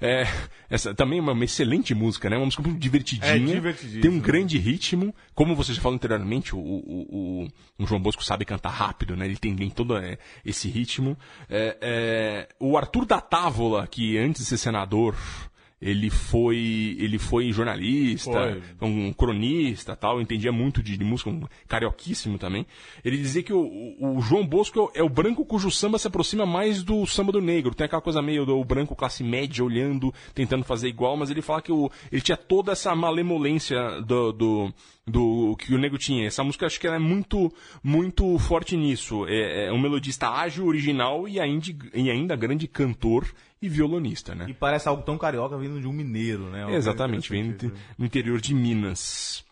É, 0.00 0.24
essa 0.68 0.94
também 0.94 1.18
é 1.18 1.22
uma, 1.22 1.32
uma 1.32 1.44
excelente 1.44 1.94
música, 1.94 2.28
né? 2.28 2.36
Uma 2.36 2.46
música 2.46 2.62
muito 2.62 2.78
divertidinha. 2.78 3.32
É. 3.32 4.00
Tem 4.00 4.10
um 4.10 4.20
grande 4.20 4.58
ritmo. 4.58 5.14
Como 5.34 5.54
você 5.54 5.72
já 5.72 5.80
falou 5.80 5.96
anteriormente, 5.96 6.54
o, 6.54 6.58
o, 6.58 7.44
o, 7.44 7.48
o 7.78 7.86
João 7.86 8.00
Bosco 8.00 8.24
sabe 8.24 8.44
cantar 8.44 8.70
rápido, 8.70 9.16
né? 9.16 9.26
Ele 9.26 9.36
tem, 9.36 9.54
tem 9.54 9.70
todo 9.70 9.96
é, 9.96 10.18
esse 10.44 10.68
ritmo. 10.68 11.16
É, 11.48 11.76
é, 11.80 12.48
o 12.58 12.76
Arthur 12.76 13.06
da 13.06 13.20
Távola, 13.20 13.86
que 13.86 14.18
antes 14.18 14.42
de 14.42 14.48
ser 14.48 14.58
senador, 14.58 15.16
ele 15.80 16.08
foi 16.08 16.96
ele 16.98 17.18
foi 17.18 17.52
jornalista, 17.52 18.30
Foi. 18.78 18.88
um 18.88 19.12
cronista 19.12 19.94
tal, 19.94 20.20
entendia 20.20 20.50
muito 20.50 20.82
de, 20.82 20.96
de 20.96 21.04
música, 21.04 21.28
um 21.30 21.42
carioquíssimo 21.68 22.38
também. 22.38 22.66
Ele 23.04 23.16
dizia 23.18 23.42
que 23.42 23.52
o, 23.52 23.60
o- 23.60 24.16
o 24.16 24.20
João 24.22 24.46
Bosco 24.46 24.90
é 24.94 25.02
o 25.02 25.08
branco 25.08 25.44
cujo 25.44 25.70
samba 25.70 25.98
se 25.98 26.06
aproxima 26.08 26.46
mais 26.46 26.82
do 26.82 27.04
samba 27.06 27.30
do 27.32 27.40
negro. 27.42 27.74
Tem 27.74 27.84
aquela 27.84 28.00
coisa 28.02 28.22
meio 28.22 28.46
do 28.46 28.64
branco 28.64 28.96
classe 28.96 29.22
média 29.22 29.62
olhando, 29.64 30.12
tentando 30.34 30.64
fazer 30.64 30.88
igual, 30.88 31.16
mas 31.16 31.30
ele 31.30 31.42
fala 31.42 31.60
que 31.60 31.72
o, 31.72 31.90
ele 32.10 32.22
tinha 32.22 32.36
toda 32.36 32.72
essa 32.72 32.94
malemolência 32.94 34.00
do, 34.02 34.32
do, 34.32 34.74
do 35.06 35.56
que 35.56 35.72
o 35.74 35.78
negro 35.78 35.96
tinha. 35.98 36.26
Essa 36.26 36.42
música 36.42 36.66
acho 36.66 36.80
que 36.80 36.86
ela 36.86 36.96
é 36.96 36.98
muito 37.00 37.52
muito 37.82 38.38
forte 38.38 38.76
nisso. 38.76 39.24
É, 39.28 39.66
é 39.66 39.72
um 39.72 39.78
melodista 39.78 40.28
ágil, 40.28 40.66
original 40.66 41.28
e 41.28 41.38
ainda, 41.38 41.66
e 41.94 42.10
ainda 42.10 42.34
grande 42.34 42.66
cantor 42.66 43.26
e 43.62 43.68
violonista, 43.68 44.34
né? 44.34 44.46
E 44.48 44.54
parece 44.54 44.88
algo 44.88 45.02
tão 45.02 45.16
carioca 45.16 45.56
vindo 45.56 45.80
de 45.80 45.86
um 45.86 45.92
mineiro, 45.92 46.50
né? 46.50 46.74
Exatamente, 46.74 47.30
vem 47.30 47.40
interessante 47.46 47.72
do- 47.72 47.76
isso. 47.76 47.94
no 47.98 48.04
interior 48.06 48.40
de 48.40 48.54
Minas. 48.54 49.44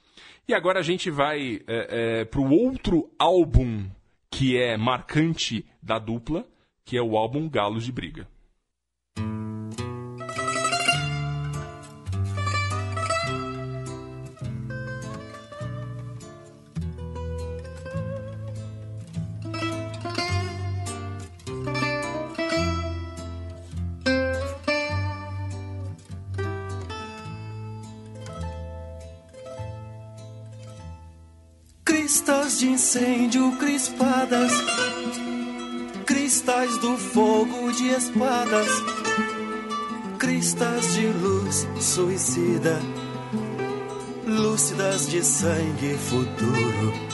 E 0.47 0.53
agora 0.53 0.81
a 0.81 0.83
gente 0.83 1.11
vai 1.11 1.61
é, 1.67 2.21
é, 2.21 2.25
pro 2.25 2.45
outro 2.51 3.09
álbum 3.19 3.85
que 4.31 4.57
é 4.59 4.77
marcante 4.77 5.65
da 5.83 5.99
dupla, 5.99 6.45
que 6.85 6.97
é 6.99 7.03
o 7.03 7.17
álbum 7.17 7.49
Galos 7.49 7.85
de 7.85 7.93
Briga. 7.93 8.27
Crispadas, 34.35 34.53
cristais 36.07 36.79
do 36.79 36.97
fogo 36.97 37.73
de 37.73 37.89
espadas, 37.91 38.69
cristas 40.19 40.95
de 40.95 41.07
luz 41.07 41.69
suicida, 41.81 42.81
lúcidas 44.27 45.09
de 45.09 45.23
sangue 45.25 45.97
futuro. 45.97 47.14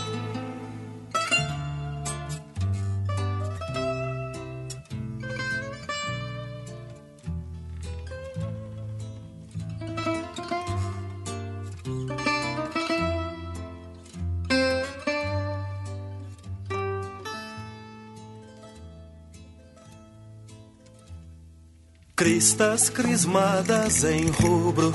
Cristas 22.40 22.88
crismadas 22.88 24.02
em 24.02 24.30
rubro, 24.30 24.94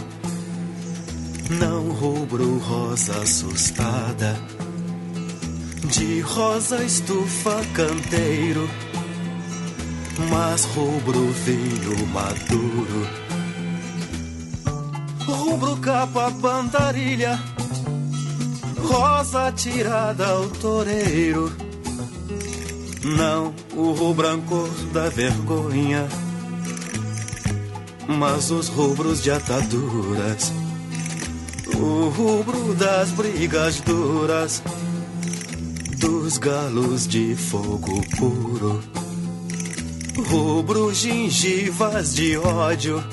não 1.59 1.89
rubro 1.91 2.57
rosa 2.57 3.21
assustada, 3.21 4.35
de 5.83 6.21
rosa 6.21 6.83
estufa 6.83 7.61
canteiro, 7.75 8.67
mas 10.31 10.65
rubro 10.65 11.27
vinho 11.45 12.07
maduro, 12.07 13.07
rubro 15.27 15.77
capa 15.77 16.31
bandarilha, 16.31 17.39
rosa 18.79 19.51
tirada 19.51 20.25
ao 20.25 20.49
toureiro, 20.49 21.55
não 23.03 23.53
o 23.75 23.91
rubro 23.91 24.27
ancor 24.29 24.71
da 24.91 25.09
vergonha 25.09 26.24
mas 28.07 28.51
os 28.51 28.67
rubros 28.67 29.21
de 29.23 29.31
ataduras, 29.31 30.51
o 31.75 32.09
rubro 32.09 32.73
das 32.75 33.09
brigas 33.11 33.81
duras, 33.81 34.61
dos 35.97 36.37
galos 36.37 37.07
de 37.07 37.35
fogo 37.35 38.01
puro, 38.17 38.83
rubro 40.27 40.93
gengivas 40.93 42.13
de 42.15 42.37
ódio, 42.37 43.03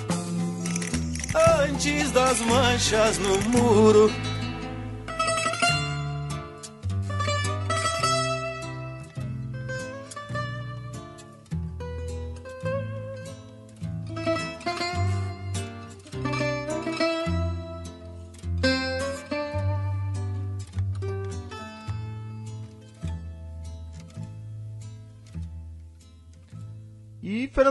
antes 1.64 2.11
das 2.11 2.40
manchas 2.40 3.18
no 3.18 3.40
muro. 3.50 4.32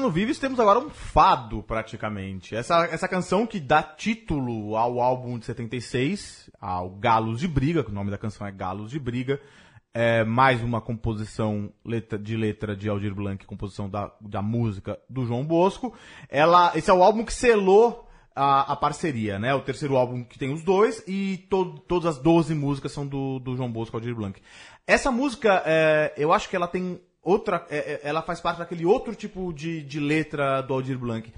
Fernando 0.01 0.15
Vives 0.15 0.39
temos 0.39 0.59
agora 0.59 0.79
um 0.79 0.89
fado, 0.89 1.61
praticamente. 1.61 2.55
Essa, 2.55 2.85
essa 2.85 3.07
canção 3.07 3.45
que 3.45 3.59
dá 3.59 3.83
título 3.83 4.75
ao 4.75 4.99
álbum 4.99 5.37
de 5.37 5.45
76, 5.45 6.49
ao 6.59 6.89
Galos 6.89 7.39
de 7.39 7.47
Briga, 7.47 7.83
que 7.83 7.91
o 7.91 7.93
nome 7.93 8.09
da 8.09 8.17
canção 8.17 8.47
é 8.47 8.51
Galos 8.51 8.89
de 8.89 8.99
Briga. 8.99 9.39
É 9.93 10.23
mais 10.23 10.63
uma 10.63 10.81
composição 10.81 11.71
letra- 11.85 12.17
de 12.17 12.35
letra 12.35 12.75
de 12.75 12.89
Aldir 12.89 13.13
Blanc, 13.13 13.45
composição 13.45 13.87
da, 13.87 14.11
da 14.19 14.41
música 14.41 14.97
do 15.07 15.23
João 15.23 15.45
Bosco. 15.45 15.93
Ela, 16.27 16.71
esse 16.75 16.89
é 16.89 16.93
o 16.93 17.03
álbum 17.03 17.23
que 17.23 17.33
selou 17.33 18.09
a, 18.35 18.73
a 18.73 18.75
parceria, 18.75 19.37
né? 19.37 19.53
O 19.53 19.61
terceiro 19.61 19.97
álbum 19.97 20.23
que 20.23 20.39
tem 20.39 20.51
os 20.51 20.63
dois 20.63 21.03
e 21.07 21.45
to, 21.47 21.77
todas 21.87 22.15
as 22.15 22.17
12 22.23 22.55
músicas 22.55 22.91
são 22.91 23.05
do, 23.05 23.37
do 23.37 23.55
João 23.55 23.71
Bosco 23.71 23.95
Aldir 23.95 24.15
Blanc. 24.15 24.41
Essa 24.87 25.11
música, 25.11 25.61
é, 25.63 26.11
eu 26.17 26.33
acho 26.33 26.49
que 26.49 26.55
ela 26.55 26.67
tem 26.67 26.99
outra. 27.21 27.65
é, 27.69 27.77
é, 27.77 28.01
ela 28.03 28.21
faz 28.21 28.39
parte 28.39 28.59
daquele 28.59 28.85
outro 28.85 29.15
tipo 29.15 29.53
de, 29.53 29.83
de 29.83 29.99
letra 29.99 30.61
do 30.61 30.73
Aldir 30.73 30.97
Blanc. 30.97 31.31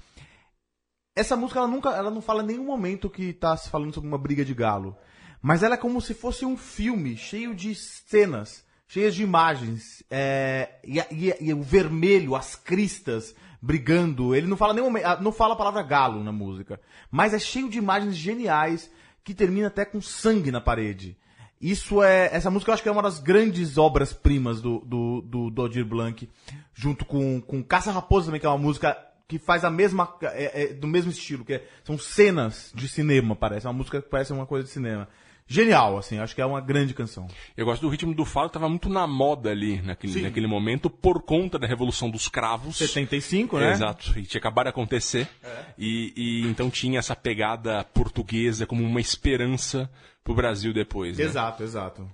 Essa 1.16 1.36
música 1.36 1.60
ela 1.60 1.68
nunca, 1.68 1.90
ela 1.90 2.10
não 2.10 2.20
fala 2.20 2.42
em 2.42 2.46
nenhum 2.46 2.64
momento 2.64 3.08
que 3.08 3.32
tá 3.32 3.56
se 3.56 3.70
falando 3.70 3.94
sobre 3.94 4.08
uma 4.08 4.18
briga 4.18 4.44
de 4.44 4.52
galo. 4.52 4.96
mas 5.40 5.62
ela 5.62 5.74
é 5.74 5.78
como 5.78 6.00
se 6.00 6.14
fosse 6.14 6.44
um 6.44 6.56
filme 6.56 7.16
cheio 7.16 7.54
de 7.54 7.74
cenas, 7.74 8.64
cheias 8.88 9.14
de 9.14 9.22
imagens, 9.22 10.02
é, 10.10 10.80
e, 10.82 10.98
e 10.98 11.36
e 11.40 11.54
o 11.54 11.62
vermelho, 11.62 12.34
as 12.34 12.56
cristas 12.56 13.34
brigando. 13.62 14.34
Ele 14.34 14.46
não 14.46 14.56
fala 14.56 14.74
nenhum, 14.74 14.92
ah, 15.04 15.18
não 15.20 15.32
fala 15.32 15.54
a 15.54 15.56
palavra 15.56 15.82
galo 15.82 16.22
na 16.22 16.32
música, 16.32 16.80
mas 17.10 17.32
é 17.32 17.38
cheio 17.38 17.70
de 17.70 17.78
imagens 17.78 18.16
geniais 18.16 18.90
que 19.22 19.34
termina 19.34 19.68
até 19.68 19.84
com 19.84 20.00
sangue 20.00 20.50
na 20.50 20.60
parede. 20.60 21.16
Isso 21.64 22.02
é. 22.02 22.28
Essa 22.30 22.50
música 22.50 22.70
eu 22.70 22.74
acho 22.74 22.82
que 22.82 22.88
é 22.90 22.92
uma 22.92 23.00
das 23.02 23.18
grandes 23.18 23.78
obras-primas 23.78 24.60
do, 24.60 24.80
do, 24.80 25.22
do, 25.22 25.50
do 25.50 25.62
Aldir 25.62 25.82
Blanc, 25.86 26.28
junto 26.74 27.06
com, 27.06 27.40
com 27.40 27.64
Caça 27.64 27.90
Raposa 27.90 28.26
também, 28.26 28.38
que 28.38 28.44
é 28.44 28.50
uma 28.50 28.58
música 28.58 28.94
que 29.26 29.38
faz 29.38 29.64
a 29.64 29.70
mesma. 29.70 30.14
é- 30.20 30.64
é 30.64 30.66
do 30.74 30.86
mesmo 30.86 31.10
estilo, 31.10 31.42
que 31.42 31.54
é- 31.54 31.66
são 31.82 31.96
cenas 31.96 32.70
de 32.74 32.86
cinema, 32.86 33.34
parece. 33.34 33.66
É 33.66 33.70
uma 33.70 33.78
música 33.78 34.02
que 34.02 34.10
parece 34.10 34.30
uma 34.30 34.44
coisa 34.44 34.64
de 34.66 34.70
cinema. 34.70 35.08
Genial, 35.46 35.98
assim, 35.98 36.18
acho 36.18 36.34
que 36.34 36.40
é 36.40 36.46
uma 36.46 36.60
grande 36.60 36.94
canção. 36.94 37.28
Eu 37.54 37.66
gosto 37.66 37.82
do 37.82 37.88
ritmo 37.88 38.14
do 38.14 38.24
fado, 38.24 38.48
tava 38.48 38.68
muito 38.68 38.88
na 38.88 39.06
moda 39.06 39.50
ali 39.50 39.82
naquele, 39.82 40.12
Sim. 40.14 40.22
naquele 40.22 40.46
momento, 40.46 40.88
por 40.88 41.22
conta 41.22 41.58
da 41.58 41.66
Revolução 41.66 42.10
dos 42.10 42.28
Cravos. 42.28 42.76
75, 42.76 43.58
né? 43.58 43.72
Exato, 43.72 44.18
e 44.18 44.22
tinha 44.22 44.38
acabado 44.38 44.66
de 44.66 44.70
acontecer. 44.70 45.28
E, 45.76 46.12
e 46.16 46.46
então 46.48 46.70
tinha 46.70 46.98
essa 46.98 47.14
pegada 47.14 47.84
portuguesa 47.84 48.66
como 48.66 48.82
uma 48.82 49.00
esperança 49.00 49.90
pro 50.22 50.34
Brasil 50.34 50.72
depois. 50.72 51.18
Né? 51.18 51.24
Exato, 51.24 51.62
exato. 51.62 52.10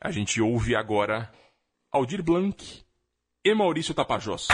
A 0.00 0.10
gente 0.10 0.40
ouve 0.42 0.76
agora 0.76 1.32
Aldir 1.90 2.22
Blanc 2.22 2.82
e 3.42 3.54
Maurício 3.54 3.94
Tapajós. 3.94 4.48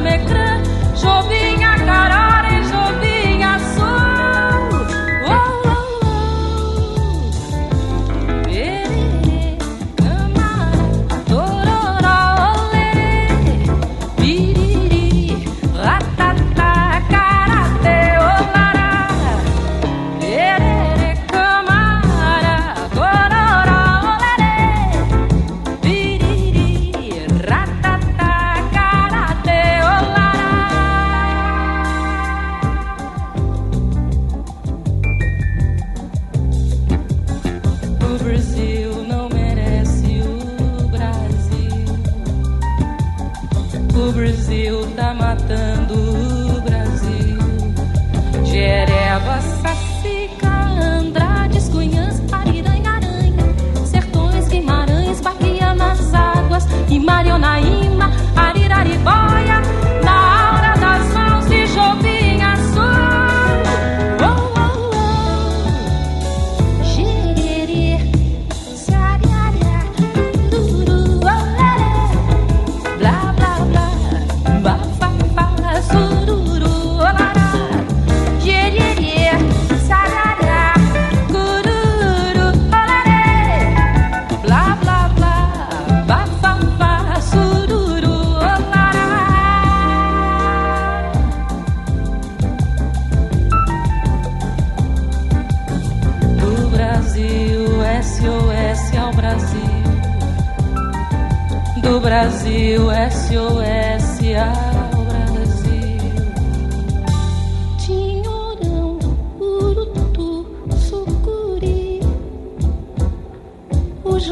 me 0.00 0.18
jovem. 0.94 1.47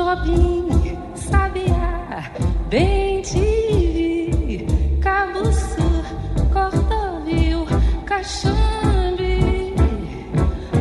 Jobim, 0.06 0.68
sabiá, 1.16 2.30
bem 2.70 3.22
tive, 3.22 4.64
cabuçu, 5.02 5.82
cordovil, 6.52 7.66
caxambi, 8.04 9.74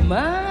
mas... 0.08 0.45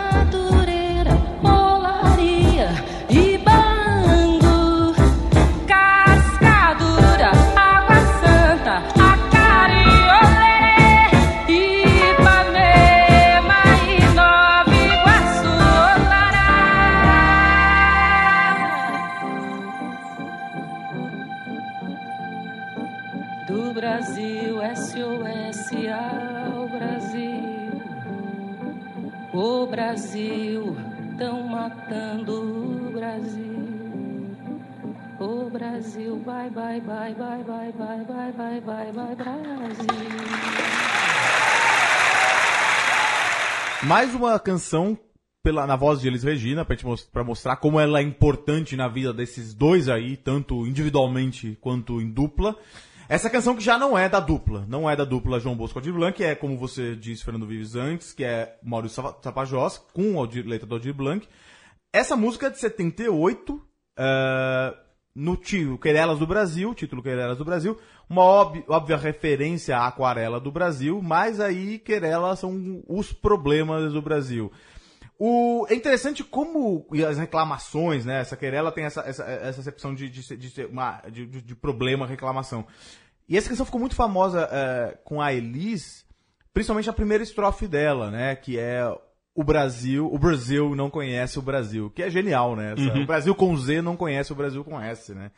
Brasil, 36.18 36.24
vai, 36.24 36.50
vai, 36.50 36.80
vai, 36.80 37.14
vai, 37.14 37.72
vai, 37.72 37.72
vai, 37.72 38.02
vai, 38.02 38.32
vai, 38.32 38.60
vai, 38.60 38.92
vai, 38.92 39.16
Brasil. 39.16 39.86
Mais 43.84 44.14
uma 44.14 44.38
canção 44.38 44.98
pela, 45.42 45.66
na 45.66 45.76
voz 45.76 46.00
de 46.00 46.08
Elis 46.08 46.22
Regina, 46.22 46.64
pra, 46.64 46.74
gente 46.74 46.86
mos- 46.86 47.02
pra 47.04 47.22
mostrar 47.24 47.56
como 47.56 47.78
ela 47.78 47.98
é 47.98 48.02
importante 48.02 48.76
na 48.76 48.88
vida 48.88 49.12
desses 49.12 49.52
dois 49.52 49.88
aí, 49.88 50.16
tanto 50.16 50.66
individualmente 50.66 51.58
quanto 51.60 52.00
em 52.00 52.10
dupla. 52.10 52.56
Essa 53.06 53.28
canção 53.28 53.54
que 53.54 53.62
já 53.62 53.76
não 53.76 53.98
é 53.98 54.08
da 54.08 54.18
dupla, 54.20 54.64
não 54.66 54.88
é 54.88 54.96
da 54.96 55.04
dupla 55.04 55.38
João 55.38 55.54
Bosco 55.54 55.78
Aldir 55.78 55.92
Blanc, 55.92 56.16
que 56.16 56.24
é, 56.24 56.34
como 56.34 56.56
você 56.56 56.96
disse, 56.96 57.22
Fernando 57.22 57.46
Vives 57.46 57.74
antes, 57.76 58.14
que 58.14 58.24
é 58.24 58.56
Maurício 58.62 59.02
Tapajós, 59.20 59.76
com 59.92 60.14
a 60.16 60.20
Aldir- 60.20 60.46
letra 60.46 60.66
do 60.66 60.74
Aldir 60.76 60.94
Blanc. 60.94 61.28
Essa 61.92 62.16
música 62.16 62.46
é 62.46 62.50
de 62.50 62.58
78, 62.58 63.60
eh, 63.98 64.74
no 65.14 65.36
tio 65.36 65.78
Querelas 65.78 66.18
do 66.18 66.26
Brasil, 66.26 66.74
título 66.74 67.02
Querelas 67.02 67.38
do 67.38 67.44
Brasil, 67.44 67.78
uma 68.08 68.22
óbvia, 68.22 68.96
referência 68.96 69.78
à 69.78 69.86
aquarela 69.86 70.40
do 70.40 70.50
Brasil, 70.50 71.00
mas 71.00 71.38
aí 71.40 71.78
Querelas 71.78 72.40
são 72.40 72.82
os 72.88 73.12
problemas 73.12 73.92
do 73.92 74.02
Brasil. 74.02 74.50
O, 75.16 75.64
é 75.70 75.74
interessante 75.74 76.24
como 76.24 76.86
e 76.92 77.04
as 77.04 77.16
reclamações, 77.16 78.04
né? 78.04 78.20
Essa 78.20 78.36
querela 78.36 78.72
tem 78.72 78.84
essa, 78.84 79.00
essa, 79.02 79.22
essa 79.24 79.60
acepção 79.60 79.94
de, 79.94 80.08
de, 80.08 80.36
de, 80.36 80.64
uma, 80.64 81.00
de, 81.10 81.26
de- 81.26 81.54
problema, 81.54 82.04
reclamação. 82.06 82.66
E 83.28 83.36
essa 83.36 83.48
canção 83.48 83.64
ficou 83.64 83.80
muito 83.80 83.94
famosa 83.94 84.48
eh, 84.50 84.98
com 85.04 85.22
a 85.22 85.32
Elis, 85.32 86.04
principalmente 86.52 86.90
a 86.90 86.92
primeira 86.92 87.22
estrofe 87.22 87.68
dela, 87.68 88.10
né? 88.10 88.34
Que 88.34 88.58
é 88.58 88.84
o 89.34 89.42
Brasil, 89.42 90.06
o 90.12 90.18
Brasil 90.18 90.74
não 90.76 90.88
conhece 90.88 91.38
o 91.38 91.42
Brasil, 91.42 91.90
que 91.94 92.02
é 92.02 92.08
genial, 92.10 92.54
né? 92.54 92.72
Essa- 92.72 92.92
O 93.02 93.06
Brasil 93.06 93.34
com 93.34 93.56
Z 93.56 93.82
não 93.82 93.96
conhece 93.96 94.32
o 94.32 94.36
Brasil 94.36 94.62
com 94.62 94.80
S, 94.80 95.12
né? 95.14 95.30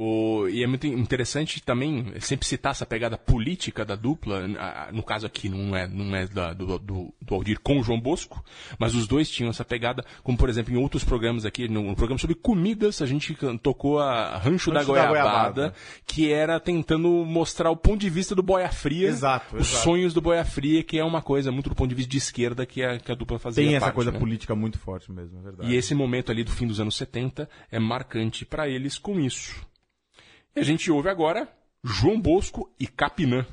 O- 0.00 0.46
e 0.48 0.62
é 0.62 0.66
muito 0.68 0.86
interessante 0.86 1.60
também 1.60 2.12
sempre 2.20 2.46
citar 2.46 2.70
essa 2.70 2.86
pegada 2.86 3.18
política 3.18 3.84
da 3.84 3.96
dupla. 3.96 4.46
No 4.92 5.02
caso 5.02 5.26
aqui 5.26 5.48
não 5.48 5.74
é, 5.76 5.88
não 5.88 6.14
é 6.14 6.26
da- 6.28 6.52
do, 6.52 6.78
do, 6.78 7.12
do 7.20 7.34
Aldir 7.34 7.58
com 7.60 7.80
o 7.80 7.82
João 7.82 8.00
Bosco, 8.00 8.44
mas 8.78 8.94
os 8.94 9.08
dois 9.08 9.28
tinham 9.28 9.50
essa 9.50 9.64
pegada, 9.64 10.04
como 10.22 10.38
por 10.38 10.48
exemplo 10.48 10.72
em 10.72 10.76
outros 10.76 11.02
programas 11.02 11.44
aqui, 11.44 11.66
no, 11.68 11.82
no 11.82 11.96
programa 11.96 12.18
sobre 12.18 12.36
comidas, 12.36 13.02
a 13.02 13.06
gente 13.06 13.36
tocou 13.60 13.98
a 13.98 14.36
Rancho, 14.38 14.70
da, 14.70 14.80
Rancho 14.80 14.92
da 14.92 15.06
Goiabada, 15.08 15.12
Goiabada. 15.12 15.74
que 16.06 16.30
era 16.32 16.60
tentando 16.60 17.08
mostrar 17.24 17.70
o 17.70 17.76
ponto 17.76 17.98
de 18.00 18.08
vista 18.08 18.34
do 18.36 18.42
Boia 18.42 18.68
Fria, 18.70 19.08
Exato, 19.08 19.56
os 19.56 19.68
exato. 19.68 19.82
sonhos 19.84 20.14
do 20.14 20.20
Boia 20.20 20.44
Fria, 20.44 20.84
que 20.84 20.96
é 20.98 21.04
uma 21.04 21.20
coisa 21.20 21.50
muito 21.50 21.68
do 21.70 21.74
ponto 21.74 21.88
de 21.88 21.96
vista 21.96 22.10
de 22.10 22.18
esquerda 22.18 22.64
que 22.64 22.84
a, 22.84 22.98
que 23.00 23.10
a 23.10 23.14
dupla 23.16 23.38
fazia 23.38 23.64
Tem 23.64 23.74
essa 23.74 23.86
parte, 23.86 23.94
coisa 23.96 24.12
né? 24.12 24.18
política 24.20 24.54
muito 24.54 24.78
forte 24.78 25.10
mesmo, 25.10 25.38
é 25.40 25.42
verdade. 25.42 25.72
E 25.72 25.74
esse 25.76 25.92
momento 25.94 26.30
ali 26.30 26.44
do 26.44 26.52
fim 26.52 26.68
dos 26.68 26.78
anos 26.78 26.96
70 26.96 27.48
é 27.70 27.78
marcante 27.80 28.44
para 28.44 28.68
eles 28.68 28.96
com 28.96 29.18
isso. 29.18 29.66
E 30.58 30.60
a 30.60 30.64
gente 30.64 30.90
ouve 30.90 31.08
agora 31.08 31.48
João 31.84 32.20
Bosco 32.20 32.68
e 32.80 32.86
Capinã. 32.88 33.46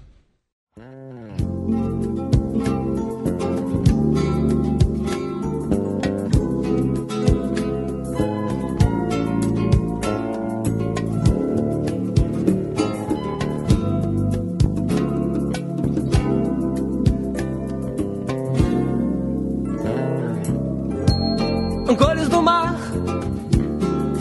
Cores 21.99 22.29
do 22.29 22.41
mar, 22.41 22.75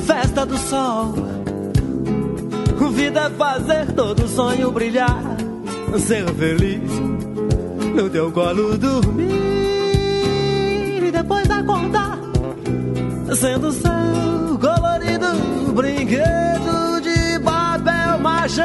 festa 0.07 0.45
do 0.45 0.59
sol. 0.59 1.24
Vida 2.95 3.21
é 3.21 3.31
fazer 3.31 3.93
todo 3.93 4.29
sonho 4.29 4.71
brilhar, 4.71 5.23
ser 5.99 6.27
feliz 6.35 6.91
no 7.95 8.09
teu 8.09 8.31
colo 8.33 8.79
dormir 8.79 9.33
e 11.03 11.11
depois 11.11 11.51
acordar, 11.51 12.19
sendo 13.37 13.73
seu 13.73 14.59
colorido 14.61 15.27
brinquedo 15.75 17.01
de 17.01 17.41
papel 17.41 18.19
machê. 18.21 18.63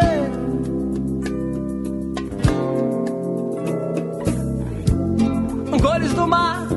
Cores 5.81 6.13
do 6.13 6.27
mar, 6.27 6.67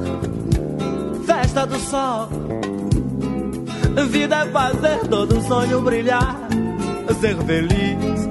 festa 1.27 1.67
do 1.67 1.79
sol. 1.79 2.29
Vida 4.09 4.37
é 4.37 4.47
fazer 4.47 5.07
todo 5.09 5.41
sonho 5.43 5.83
brilhar, 5.83 6.37
ser 7.15 7.37
feliz 7.45 8.29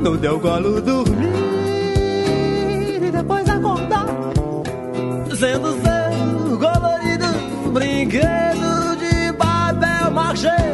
no 0.00 0.16
teu 0.18 0.38
colo 0.40 0.80
dormir 0.80 1.26
e 3.02 3.10
depois 3.10 3.48
acordar, 3.48 4.06
sendo 5.38 5.72
seu 5.82 6.58
colorido 6.58 7.26
brinquedo 7.72 8.96
de 8.96 9.32
papel 9.34 10.10
machê. 10.12 10.67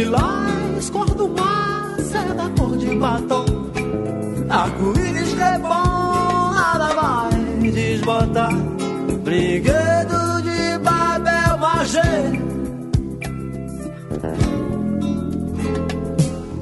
Lilás, 0.00 0.90
cor 0.90 1.10
do 1.14 1.28
mar, 1.28 1.94
seda 1.98 2.50
cor 2.56 2.76
de 2.76 2.94
batom. 2.96 3.44
Arco-íris 4.48 5.34
bom, 5.60 6.52
nada 6.54 6.88
vai 6.98 7.70
desbotar. 7.70 8.54
Brinquedo 9.24 10.42
de 10.42 10.78
papel 10.82 11.58
machê. 11.58 12.12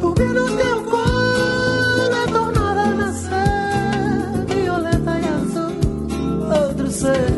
Dormir 0.00 0.32
no 0.38 0.46
teu 0.56 0.82
colo 0.92 2.14
é 2.22 2.26
tornar 2.36 2.78
a 2.78 2.86
nascer 3.00 4.46
violeta 4.48 5.12
e 5.22 5.28
azul, 5.38 5.76
outro 6.60 6.90
ser, 6.90 7.30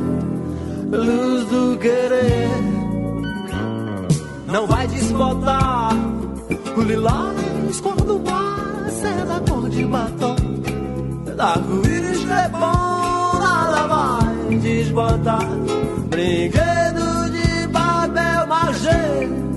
luz 0.91 1.45
do 1.51 1.79
querer. 1.79 2.50
Não 4.51 4.67
vai 4.67 4.87
desbotar 4.89 5.93
o 6.77 6.83
lilás, 6.83 7.81
cor 7.81 7.95
do 7.95 8.19
mar, 8.19 8.91
seda 8.91 9.41
cor 9.49 9.69
de 9.69 9.85
batom. 9.85 10.37
Arco-íris 11.39 12.25
que 12.25 12.33
é 12.33 12.49
bom, 12.49 13.39
vai 13.89 14.57
desbotar. 14.57 15.49
Brinquedo 16.09 17.31
de 17.31 17.69
papel 17.69 18.47
machê. 18.49 19.50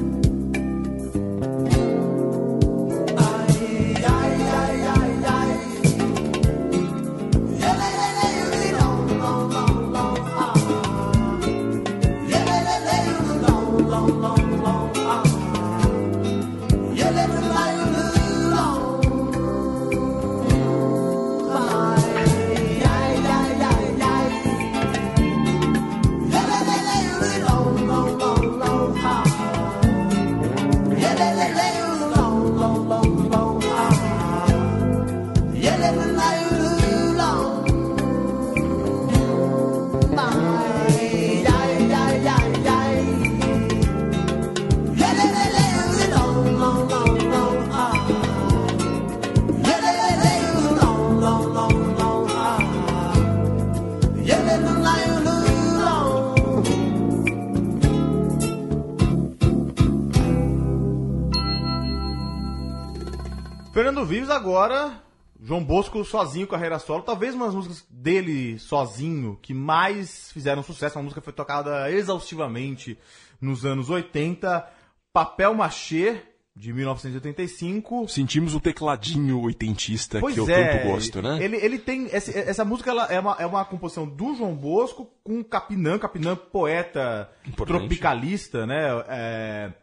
Vives 64.23 64.29
agora, 64.35 65.01
João 65.41 65.61
Bosco 65.61 66.03
sozinho, 66.05 66.47
carreira 66.47 66.79
solo. 66.79 67.03
Talvez 67.03 67.35
uma 67.35 67.45
das 67.47 67.55
músicas 67.55 67.85
dele 67.89 68.57
sozinho 68.57 69.37
que 69.41 69.53
mais 69.53 70.31
fizeram 70.31 70.63
sucesso. 70.63 70.97
Uma 70.97 71.03
música 71.03 71.19
que 71.19 71.25
foi 71.25 71.33
tocada 71.33 71.91
exaustivamente 71.91 72.97
nos 73.41 73.65
anos 73.65 73.89
80. 73.89 74.65
Papel 75.11 75.53
Machê, 75.53 76.21
de 76.55 76.71
1985. 76.71 78.07
Sentimos 78.07 78.55
o 78.55 78.59
tecladinho 78.61 79.41
oitentista 79.41 80.19
Pois 80.21 80.33
que 80.35 80.39
eu 80.39 80.49
é, 80.49 80.77
tanto 80.77 80.87
gosto, 80.91 81.21
né? 81.21 81.43
Ele, 81.43 81.57
ele 81.57 81.77
tem. 81.79 82.05
esse- 82.13 82.37
essa 82.37 82.63
música 82.63 82.91
ela 82.91 83.05
é, 83.11 83.19
uma, 83.19 83.35
é 83.39 83.45
uma 83.45 83.65
composição 83.65 84.07
do 84.07 84.35
João 84.35 84.55
Bosco 84.55 85.09
com 85.23 85.43
Capinã, 85.43 85.99
Capinã, 85.99 86.35
poeta 86.35 87.29
Importante. 87.45 87.77
tropicalista, 87.79 88.65
né? 88.65 88.81
É, 89.09 89.73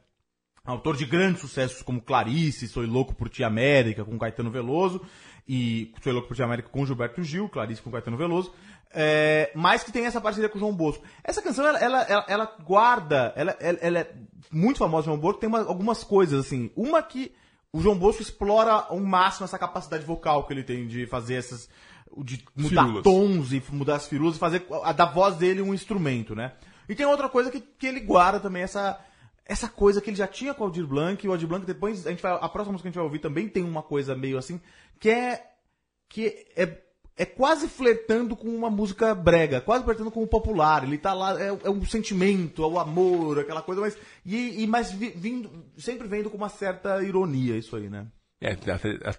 autor 0.65 0.97
de 0.97 1.05
grandes 1.05 1.41
sucessos 1.41 1.83
como 1.83 2.01
Clarice, 2.01 2.69
Sou 2.69 2.85
Louco 2.85 3.15
por 3.15 3.29
Ti 3.29 3.43
América, 3.45 4.05
com 4.05 4.19
Caetano 4.19 4.51
Veloso. 4.51 5.01
e 5.49 5.93
Sou 6.03 6.13
Louco 6.13 6.29
por 6.29 6.35
Ti 6.37 6.43
América 6.43 6.69
com 6.69 6.85
Gilberto 6.87 7.23
Gil, 7.23 7.49
Clarice 7.49 7.83
com 7.83 7.91
Caetano 7.91 8.17
Veloso, 8.17 8.53
é, 8.93 9.51
mas 9.55 9.83
que 9.83 9.91
tem 9.93 10.05
essa 10.07 10.21
parceria 10.21 10.49
com 10.49 10.57
o 10.57 10.61
João 10.61 10.75
Bosco. 10.75 11.03
Essa 11.25 11.41
canção, 11.43 11.67
ela, 11.67 11.79
ela, 11.79 12.03
ela, 12.03 12.25
ela 12.29 12.57
guarda, 12.65 13.33
ela, 13.37 13.57
ela, 13.61 13.79
ela 13.81 13.99
é 14.01 14.13
muito 14.53 14.79
famosa, 14.79 15.07
João 15.07 15.19
Bosco, 15.19 15.41
tem 15.41 15.49
uma- 15.49 15.61
algumas 15.67 16.05
coisas, 16.05 16.45
assim. 16.47 16.71
Uma 16.77 17.03
que 17.03 17.33
o 17.73 17.81
João 17.81 17.97
Bosco 17.99 18.21
explora 18.23 18.73
ao 18.73 18.99
máximo 19.01 19.45
essa 19.45 19.59
capacidade 19.59 20.05
vocal 20.05 20.45
que 20.47 20.53
ele 20.53 20.63
tem 20.65 20.87
de 20.87 21.07
fazer 21.07 21.35
essas. 21.35 21.69
de 22.25 22.45
mudar 22.57 22.83
Firulas. 22.85 23.03
tons 23.05 23.53
e 23.53 23.63
mudar 23.71 23.95
as 23.97 24.09
firulas 24.09 24.35
e 24.37 24.39
fazer 24.41 24.67
a, 24.83 24.93
da 24.93 25.05
voz 25.07 25.37
dele 25.37 25.63
um 25.63 25.73
instrumento, 25.73 26.35
né? 26.35 26.53
E 26.89 26.95
tem 26.97 27.07
outra 27.07 27.29
coisa 27.29 27.49
que, 27.53 27.61
que 27.61 27.87
ele 27.87 28.01
guarda 28.01 28.41
também, 28.41 28.63
essa. 28.63 28.99
Essa 29.51 29.69
coisa 29.69 30.01
que 30.01 30.09
ele 30.11 30.17
já 30.17 30.29
tinha 30.29 30.55
com 30.55 30.63
o 30.63 30.67
Aldir 30.67 30.87
Blanc, 30.87 31.27
e 31.27 31.29
o 31.29 31.33
Aldir 31.33 31.49
Blanc 31.49 31.67
depois, 31.67 32.07
a, 32.07 32.11
gente 32.11 32.23
vai, 32.23 32.31
a 32.33 32.49
próxima 32.49 32.71
música 32.71 32.83
que 32.83 32.87
a 32.87 32.91
gente 32.91 32.95
vai 32.95 33.05
ouvir 33.05 33.19
também 33.19 33.49
tem 33.49 33.65
uma 33.65 33.83
coisa 33.83 34.15
meio 34.15 34.39
assim, 34.39 34.61
que 35.01 35.11
é 35.11 35.45
que 36.09 36.47
é, 36.55 36.81
é 37.17 37.25
quase 37.25 37.67
flertando 37.67 38.37
com 38.37 38.47
uma 38.47 38.71
música 38.71 39.13
brega, 39.13 39.61
quase 39.61 39.83
flertando 39.83 40.13
com 40.13 40.23
o 40.23 40.27
popular. 40.27 40.85
Ele 40.85 40.97
tá 40.97 41.13
lá, 41.13 41.37
é, 41.43 41.49
é 41.49 41.69
um 41.69 41.85
sentimento, 41.85 42.63
é 42.63 42.67
o 42.69 42.79
amor, 42.79 43.41
aquela 43.41 43.61
coisa, 43.61 43.81
mas. 43.81 43.99
E, 44.25 44.63
e 44.63 44.67
mas 44.69 44.93
vi- 44.93 45.11
vindo, 45.17 45.51
sempre 45.77 46.07
vendo 46.07 46.31
com 46.31 46.37
uma 46.37 46.49
certa 46.49 47.03
ironia 47.03 47.57
isso 47.57 47.75
aí, 47.75 47.91
né? 47.91 48.07
É, 48.43 48.57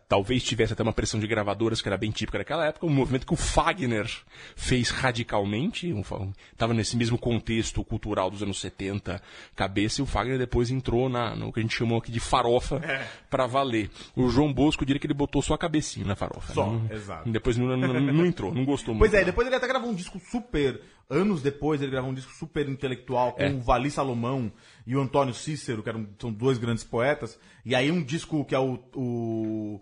talvez 0.10 0.42
tivesse 0.44 0.74
até 0.74 0.82
uma 0.82 0.92
pressão 0.92 1.20
de 1.20 1.28
gravadoras 1.28 1.80
que 1.80 1.88
era 1.88 1.96
bem 1.96 2.10
típica 2.10 2.40
daquela 2.40 2.66
época, 2.66 2.88
um 2.88 2.90
movimento 2.90 3.28
que 3.28 3.34
o 3.34 3.38
Fagner 3.38 4.10
fez 4.56 4.90
radicalmente, 4.90 5.94
um, 5.94 6.04
fa- 6.04 6.28
tava 6.58 6.74
nesse 6.74 6.98
mesmo 6.98 7.20
contexto 7.20 7.84
cultural 7.84 8.32
dos 8.32 8.42
anos 8.42 8.60
70, 8.60 9.22
cabeça, 9.56 10.02
e 10.02 10.04
o 10.04 10.08
Fagner 10.08 10.40
depois 10.40 10.72
entrou 10.72 11.08
na, 11.08 11.36
no 11.36 11.54
que 11.54 11.60
a 11.60 11.62
gente 11.62 11.76
chamou 11.78 12.00
aqui 12.00 12.12
de 12.12 12.20
farofa 12.20 12.78
É. 12.84 13.06
pra 13.30 13.46
valer. 13.46 13.92
O 14.16 14.28
João 14.28 14.52
Bosco 14.52 14.84
diria 14.84 15.00
que 15.00 15.06
ele 15.06 15.14
botou 15.14 15.42
só 15.44 15.54
a 15.54 15.58
cabecinha 15.58 16.06
na 16.06 16.16
farofa. 16.16 16.54
Só, 16.54 16.66
Não- 16.66 16.88
exato. 16.92 17.30
Depois 17.30 17.56
não, 17.58 17.78
não- 17.78 18.00
não 18.00 18.26
entrou, 18.26 18.52
não 18.52 18.66
gostou 18.66 18.96
Pois 18.98 19.12
muito. 19.12 19.22
é, 19.22 19.24
depois 19.26 19.46
ele 19.46 19.56
até 19.56 19.68
gravou 19.68 19.92
um 19.92 19.96
disco 19.96 20.20
super. 20.32 20.82
Anos 21.12 21.42
depois, 21.42 21.82
ele 21.82 21.92
gravou 21.92 22.10
um 22.10 22.14
disco 22.14 22.32
super 22.32 22.68
intelectual 22.70 23.34
com 23.34 23.44
É. 23.44 23.50
o 23.52 23.60
Vali 23.60 23.92
Salomão 23.92 24.52
e 24.88 24.96
o 24.96 25.02
Antônio 25.02 25.34
Cícero, 25.34 25.84
que 25.84 25.90
eram, 25.90 26.08
são 26.18 26.32
dois 26.32 26.58
grandes 26.58 26.84
poetas. 26.86 27.38
E 27.66 27.76
aí 27.76 27.92
um 27.92 28.02
disco 28.02 28.46
que 28.46 28.56
é 28.56 28.60
o, 28.60 28.80
o 28.96 29.82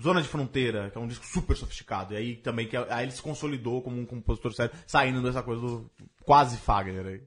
Zona 0.00 0.20
de 0.20 0.26
Fronteira, 0.26 0.90
que 0.90 0.98
é 0.98 1.00
um 1.00 1.06
disco 1.06 1.24
super 1.24 1.56
sofisticado. 1.56 2.14
E 2.14 2.16
aí 2.16 2.36
também 2.36 2.66
que 2.66 2.76
é- 2.76 2.86
aí 2.90 3.04
ele 3.04 3.12
se 3.12 3.22
consolidou 3.22 3.80
como 3.82 4.00
um 4.00 4.04
compositor 4.04 4.52
sério, 4.52 4.74
saindo 4.86 5.22
dessa 5.22 5.42
coisa 5.42 5.60
do 5.62 5.90
quase 6.24 6.56
Fagner 6.56 7.06
aí. 7.06 7.22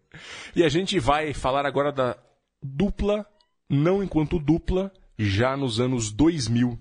E 0.55 0.63
a 0.63 0.69
gente 0.69 0.99
vai 0.99 1.33
falar 1.33 1.65
agora 1.65 1.91
da 1.93 2.17
dupla, 2.61 3.25
não 3.69 4.03
enquanto 4.03 4.37
dupla, 4.39 4.91
já 5.17 5.55
nos 5.55 5.79
anos 5.79 6.11
2000. 6.11 6.77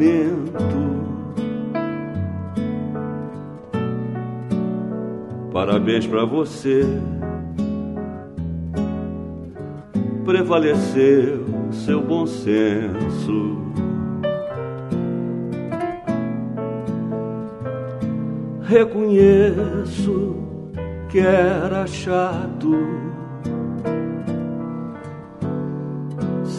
Casamento. 0.00 0.80
Parabéns 5.52 6.06
pra 6.06 6.24
você. 6.24 6.84
Prevaleceu 10.24 11.44
seu 11.70 12.00
bom 12.00 12.26
senso. 12.26 13.60
Reconheço 18.62 20.36
que 21.08 21.18
era 21.18 21.86
chato 21.88 22.70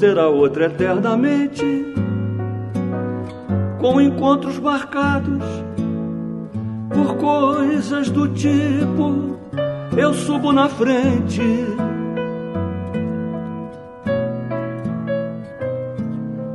será 0.02 0.28
outra 0.28 0.66
eternamente, 0.66 1.91
com 3.82 4.00
encontros 4.00 4.60
marcados 4.60 5.44
por 6.94 7.16
coisas 7.16 8.12
do 8.12 8.28
tipo: 8.30 9.38
eu 9.98 10.14
subo 10.14 10.54
na 10.54 10.70
frente. 10.70 11.42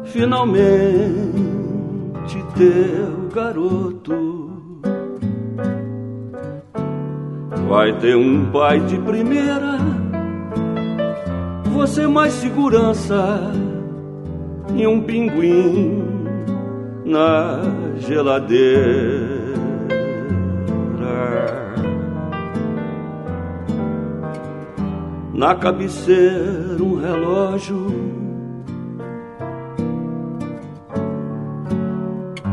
Finalmente, 0.05 0.87
teu 2.55 3.29
garoto 3.35 4.37
vai 7.69 7.93
ter 7.99 8.17
um 8.17 8.51
pai 8.51 8.81
de 8.81 8.97
primeira 9.01 9.77
você 11.75 12.07
mais 12.07 12.33
segurança 12.33 13.53
e 14.75 14.87
um 14.87 15.03
pinguim 15.03 16.16
na 17.07 17.61
geladeira. 17.99 19.47
Na 25.33 25.55
cabeceira 25.55 26.83
um 26.83 26.97
relógio. 26.97 27.87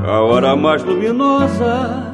A 0.05 0.21
hora 0.21 0.55
mais 0.55 0.83
luminosa. 0.83 2.13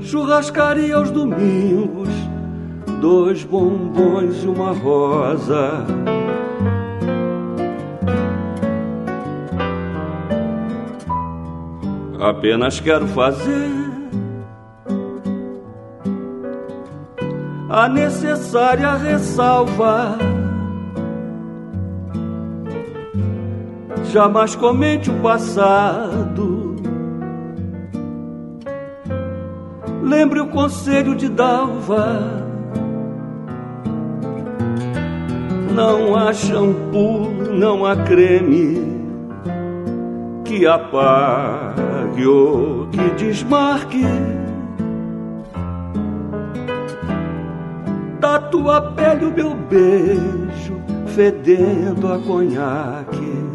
Churrascaria 0.00 0.94
aos 0.94 1.10
domingos 1.10 2.08
dois 3.00 3.44
bombons 3.44 4.42
e 4.44 4.46
uma 4.46 4.72
rosa. 4.72 5.84
Apenas 12.20 12.80
quero 12.80 13.06
fazer 13.06 13.88
a 17.70 17.88
necessária 17.88 18.94
ressalva. 18.94 20.18
Jamais 24.10 24.56
comente 24.56 25.10
o 25.10 25.20
passado. 25.20 26.76
Lembre 30.02 30.40
o 30.40 30.48
conselho 30.48 31.14
de 31.14 31.28
Dalva. 31.28 32.20
Não 35.72 36.16
há 36.16 36.32
shampoo, 36.32 37.30
não 37.52 37.86
há 37.86 37.94
creme 37.94 38.98
que 40.44 40.66
apague 40.66 41.87
ou 42.26 42.86
que 42.88 43.10
desmarque 43.16 44.04
da 48.20 48.38
tua 48.38 48.80
pele 48.92 49.26
o 49.26 49.32
meu 49.32 49.54
beijo 49.54 50.80
fedendo 51.14 52.12
a 52.12 52.18
conhaque. 52.18 53.47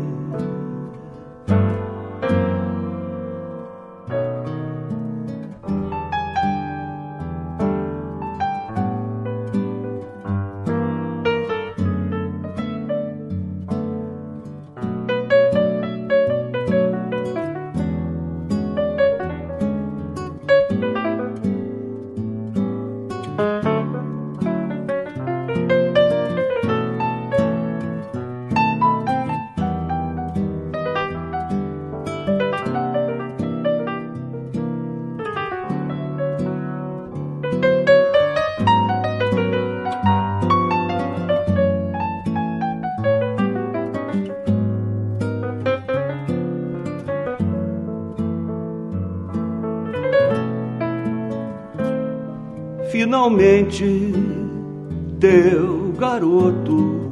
Teu 55.19 55.93
garoto 55.97 57.03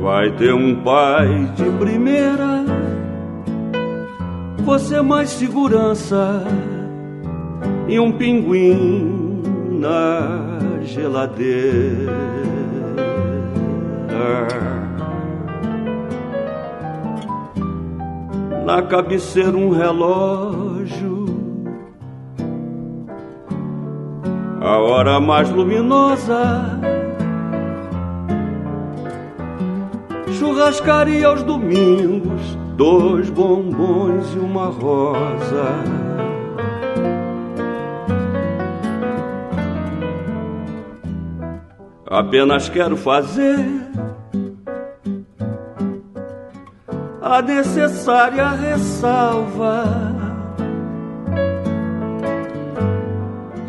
vai 0.00 0.30
ter 0.32 0.54
um 0.54 0.82
pai 0.82 1.52
de 1.54 1.64
primeira, 1.78 2.64
você 4.64 5.02
mais 5.02 5.30
segurança 5.30 6.42
e 7.86 8.00
um 8.00 8.12
pinguim 8.12 9.42
na 9.70 10.58
geladeira. 10.82 12.38
Na 18.64 18.82
cabeceira 18.82 19.56
um 19.56 19.70
relógio, 19.70 20.57
mais 25.28 25.50
luminosa. 25.50 26.80
Churrascaria 30.38 31.28
aos 31.28 31.42
domingos, 31.42 32.56
dois 32.78 33.28
bombons 33.28 34.34
e 34.34 34.38
uma 34.38 34.68
rosa. 34.68 35.66
Apenas 42.06 42.70
quero 42.70 42.96
fazer 42.96 43.68
a 47.20 47.42
necessária 47.42 48.48
ressalva. 48.48 50.17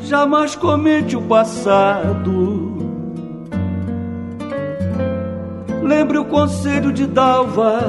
Jamais 0.10 0.55
comente 0.55 1.16
o 1.16 1.22
passado. 1.22 2.74
Lembre 5.84 6.18
o 6.18 6.26
conselho 6.26 6.91
de 6.91 7.05
Dalva. 7.05 7.80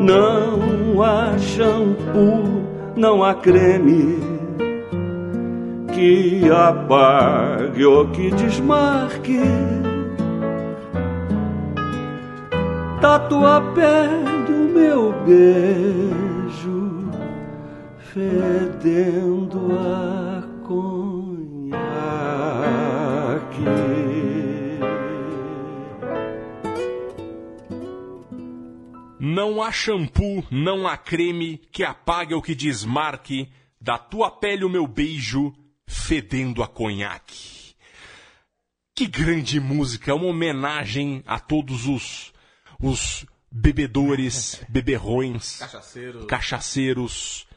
Não 0.00 1.00
há 1.00 1.38
shampoo, 1.38 2.64
não 2.96 3.22
há 3.22 3.32
creme 3.32 4.18
que 5.92 6.50
apague 6.50 7.84
ou 7.84 8.08
que 8.08 8.32
desmarque 8.32 9.40
da 13.00 13.20
tua 13.20 13.60
pele 13.72 14.52
o 14.52 14.74
meu 14.74 15.12
beijo 15.24 16.41
fedendo 18.12 19.72
a 19.78 20.42
conhaque. 20.66 21.72
Não 29.18 29.62
há 29.62 29.72
shampoo, 29.72 30.44
não 30.50 30.86
há 30.86 30.96
creme 30.96 31.56
que 31.72 31.82
apague 31.82 32.34
ou 32.34 32.42
que 32.42 32.54
desmarque 32.54 33.48
da 33.80 33.96
tua 33.96 34.30
pele 34.30 34.64
o 34.64 34.68
meu 34.68 34.86
beijo 34.86 35.54
fedendo 35.86 36.62
a 36.62 36.68
conhaque. 36.68 37.72
Que 38.94 39.06
grande 39.06 39.58
música, 39.58 40.10
é 40.10 40.14
uma 40.14 40.26
homenagem 40.26 41.22
a 41.26 41.40
todos 41.40 41.86
os 41.86 42.30
os 42.78 43.24
bebedores, 43.50 44.60
beberrões, 44.68 45.58
Cachaceiro. 45.58 46.26
cachaceiros, 46.26 47.46
ah, 47.48 47.51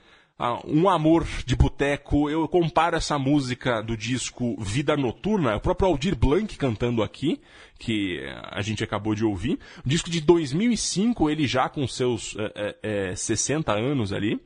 um 0.65 0.89
amor 0.89 1.25
de 1.45 1.55
boteco. 1.55 2.29
Eu 2.29 2.47
comparo 2.47 2.95
essa 2.95 3.17
música 3.17 3.81
do 3.81 3.95
disco 3.95 4.55
Vida 4.61 4.97
Noturna, 4.97 5.55
o 5.55 5.61
próprio 5.61 5.87
Aldir 5.87 6.15
Blanc 6.15 6.57
cantando 6.57 7.01
aqui, 7.01 7.39
que 7.79 8.19
a 8.51 8.61
gente 8.61 8.83
acabou 8.83 9.15
de 9.15 9.23
ouvir. 9.23 9.57
Um 9.85 9.89
disco 9.89 10.09
de 10.09 10.19
2005, 10.19 11.29
ele 11.29 11.47
já 11.47 11.69
com 11.69 11.87
seus 11.87 12.35
eh, 12.37 12.75
eh, 12.83 13.15
60 13.15 13.71
anos 13.71 14.11
ali. 14.11 14.39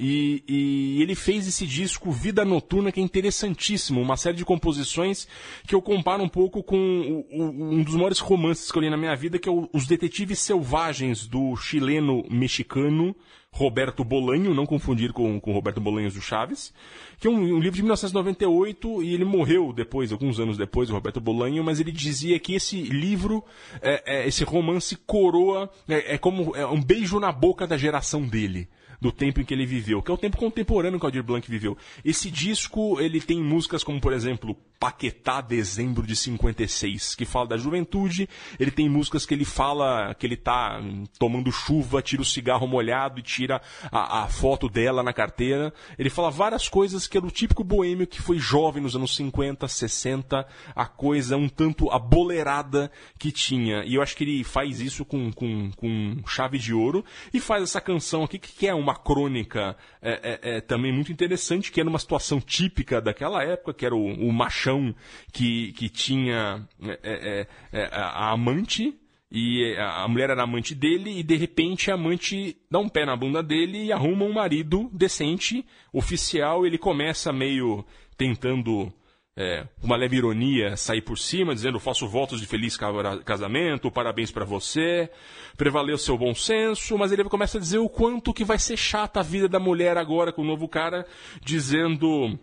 E, 0.00 0.44
e, 0.46 1.02
ele 1.02 1.16
fez 1.16 1.48
esse 1.48 1.66
disco 1.66 2.12
Vida 2.12 2.44
Noturna 2.44 2.92
que 2.92 3.00
é 3.00 3.02
interessantíssimo, 3.02 4.00
uma 4.00 4.16
série 4.16 4.36
de 4.36 4.44
composições 4.44 5.26
que 5.66 5.74
eu 5.74 5.82
comparo 5.82 6.22
um 6.22 6.28
pouco 6.28 6.62
com 6.62 6.76
o, 6.76 7.36
o, 7.36 7.74
um 7.74 7.82
dos 7.82 7.96
maiores 7.96 8.20
romances 8.20 8.70
que 8.70 8.78
eu 8.78 8.82
li 8.82 8.90
na 8.90 8.96
minha 8.96 9.16
vida, 9.16 9.40
que 9.40 9.48
é 9.48 9.52
o, 9.52 9.68
Os 9.72 9.88
Detetives 9.88 10.38
Selvagens 10.38 11.26
do 11.26 11.56
chileno-mexicano 11.56 13.14
Roberto 13.52 14.04
Bolanho, 14.04 14.54
não 14.54 14.66
confundir 14.66 15.12
com, 15.12 15.40
com 15.40 15.52
Roberto 15.52 15.80
Bolanhos 15.80 16.14
do 16.14 16.20
Chaves, 16.20 16.72
que 17.18 17.26
é 17.26 17.30
um, 17.30 17.34
um, 17.34 17.58
livro 17.58 17.76
de 17.76 17.82
1998 17.82 19.02
e 19.02 19.14
ele 19.14 19.24
morreu 19.24 19.72
depois, 19.72 20.12
alguns 20.12 20.38
anos 20.38 20.56
depois, 20.56 20.90
o 20.90 20.92
Roberto 20.92 21.20
Bolanho, 21.20 21.64
mas 21.64 21.80
ele 21.80 21.90
dizia 21.90 22.38
que 22.38 22.54
esse 22.54 22.82
livro, 22.82 23.44
é, 23.82 24.02
é, 24.06 24.28
esse 24.28 24.44
romance 24.44 24.96
coroa, 24.96 25.70
é, 25.88 26.14
é 26.14 26.18
como 26.18 26.54
é 26.54 26.66
um 26.66 26.82
beijo 26.82 27.18
na 27.18 27.32
boca 27.32 27.66
da 27.66 27.76
geração 27.76 28.26
dele 28.26 28.68
do 29.00 29.12
tempo 29.12 29.40
em 29.40 29.44
que 29.44 29.54
ele 29.54 29.66
viveu, 29.66 30.02
que 30.02 30.10
é 30.10 30.14
o 30.14 30.18
tempo 30.18 30.36
contemporâneo 30.36 30.98
que 30.98 31.04
o 31.04 31.08
Aldir 31.08 31.22
Blanc 31.22 31.48
viveu. 31.48 31.76
Esse 32.04 32.30
disco, 32.30 33.00
ele 33.00 33.20
tem 33.20 33.42
músicas 33.42 33.84
como, 33.84 34.00
por 34.00 34.12
exemplo, 34.12 34.56
Paquetá 34.78 35.40
Dezembro 35.40 36.06
de 36.06 36.14
56, 36.14 37.14
que 37.14 37.24
fala 37.24 37.48
da 37.48 37.56
juventude. 37.56 38.28
Ele 38.58 38.70
tem 38.70 38.88
músicas 38.88 39.26
que 39.26 39.34
ele 39.34 39.44
fala 39.44 40.14
que 40.14 40.26
ele 40.26 40.36
tá 40.36 40.80
tomando 41.18 41.50
chuva, 41.50 42.00
tira 42.00 42.22
o 42.22 42.24
cigarro 42.24 42.66
molhado 42.66 43.18
e 43.18 43.22
tira 43.22 43.60
a, 43.90 44.22
a 44.22 44.28
foto 44.28 44.68
dela 44.68 45.02
na 45.02 45.12
carteira. 45.12 45.72
Ele 45.98 46.10
fala 46.10 46.30
várias 46.30 46.68
coisas 46.68 47.06
que 47.06 47.18
é 47.18 47.20
do 47.20 47.30
típico 47.30 47.64
boêmio 47.64 48.06
que 48.06 48.22
foi 48.22 48.38
jovem 48.38 48.82
nos 48.82 48.94
anos 48.94 49.16
50, 49.16 49.66
60, 49.66 50.46
a 50.74 50.86
coisa 50.86 51.36
um 51.36 51.48
tanto 51.48 51.90
abolerada 51.90 52.90
que 53.18 53.32
tinha. 53.32 53.84
E 53.84 53.96
eu 53.96 54.02
acho 54.02 54.16
que 54.16 54.24
ele 54.24 54.44
faz 54.44 54.80
isso 54.80 55.04
com, 55.04 55.32
com, 55.32 55.72
com 55.72 56.16
chave 56.26 56.58
de 56.58 56.72
ouro 56.72 57.04
e 57.34 57.40
faz 57.40 57.64
essa 57.64 57.80
canção 57.80 58.22
aqui 58.22 58.38
que 58.38 58.66
é 58.66 58.74
uma 58.74 58.87
crônica 58.94 59.76
é, 60.00 60.10
é, 60.10 60.56
é, 60.56 60.60
também 60.60 60.92
muito 60.92 61.12
interessante, 61.12 61.70
que 61.70 61.80
era 61.80 61.88
uma 61.88 61.98
situação 61.98 62.40
típica 62.40 63.00
daquela 63.00 63.42
época, 63.42 63.74
que 63.74 63.86
era 63.86 63.94
o, 63.94 64.06
o 64.06 64.32
machão 64.32 64.94
que, 65.32 65.72
que 65.72 65.88
tinha 65.88 66.66
é, 67.02 67.46
a 67.90 68.30
amante 68.30 68.98
e 69.30 69.76
a 69.76 70.08
mulher 70.08 70.30
era 70.30 70.42
amante 70.42 70.74
dele 70.74 71.18
e 71.18 71.22
de 71.22 71.36
repente 71.36 71.90
a 71.90 71.94
amante 71.94 72.56
dá 72.70 72.78
um 72.78 72.88
pé 72.88 73.04
na 73.04 73.14
bunda 73.14 73.42
dele 73.42 73.84
e 73.84 73.92
arruma 73.92 74.24
um 74.24 74.32
marido 74.32 74.88
decente, 74.92 75.64
oficial, 75.92 76.66
ele 76.66 76.78
começa 76.78 77.32
meio 77.32 77.84
tentando 78.16 78.92
é, 79.40 79.64
uma 79.80 79.94
leve 79.94 80.16
ironia 80.16 80.76
sair 80.76 81.00
por 81.00 81.16
cima, 81.16 81.54
dizendo 81.54 81.78
faço 81.78 82.08
votos 82.08 82.40
de 82.40 82.46
feliz 82.46 82.76
casamento, 83.24 83.88
parabéns 83.88 84.32
para 84.32 84.44
você, 84.44 85.08
prevaleu 85.56 85.96
seu 85.96 86.18
bom 86.18 86.34
senso, 86.34 86.98
mas 86.98 87.12
ele 87.12 87.22
começa 87.22 87.56
a 87.56 87.60
dizer 87.60 87.78
o 87.78 87.88
quanto 87.88 88.34
que 88.34 88.44
vai 88.44 88.58
ser 88.58 88.76
chata 88.76 89.20
a 89.20 89.22
vida 89.22 89.48
da 89.48 89.60
mulher 89.60 89.96
agora 89.96 90.32
com 90.32 90.42
o 90.42 90.44
novo 90.44 90.66
cara, 90.66 91.06
dizendo 91.40 92.36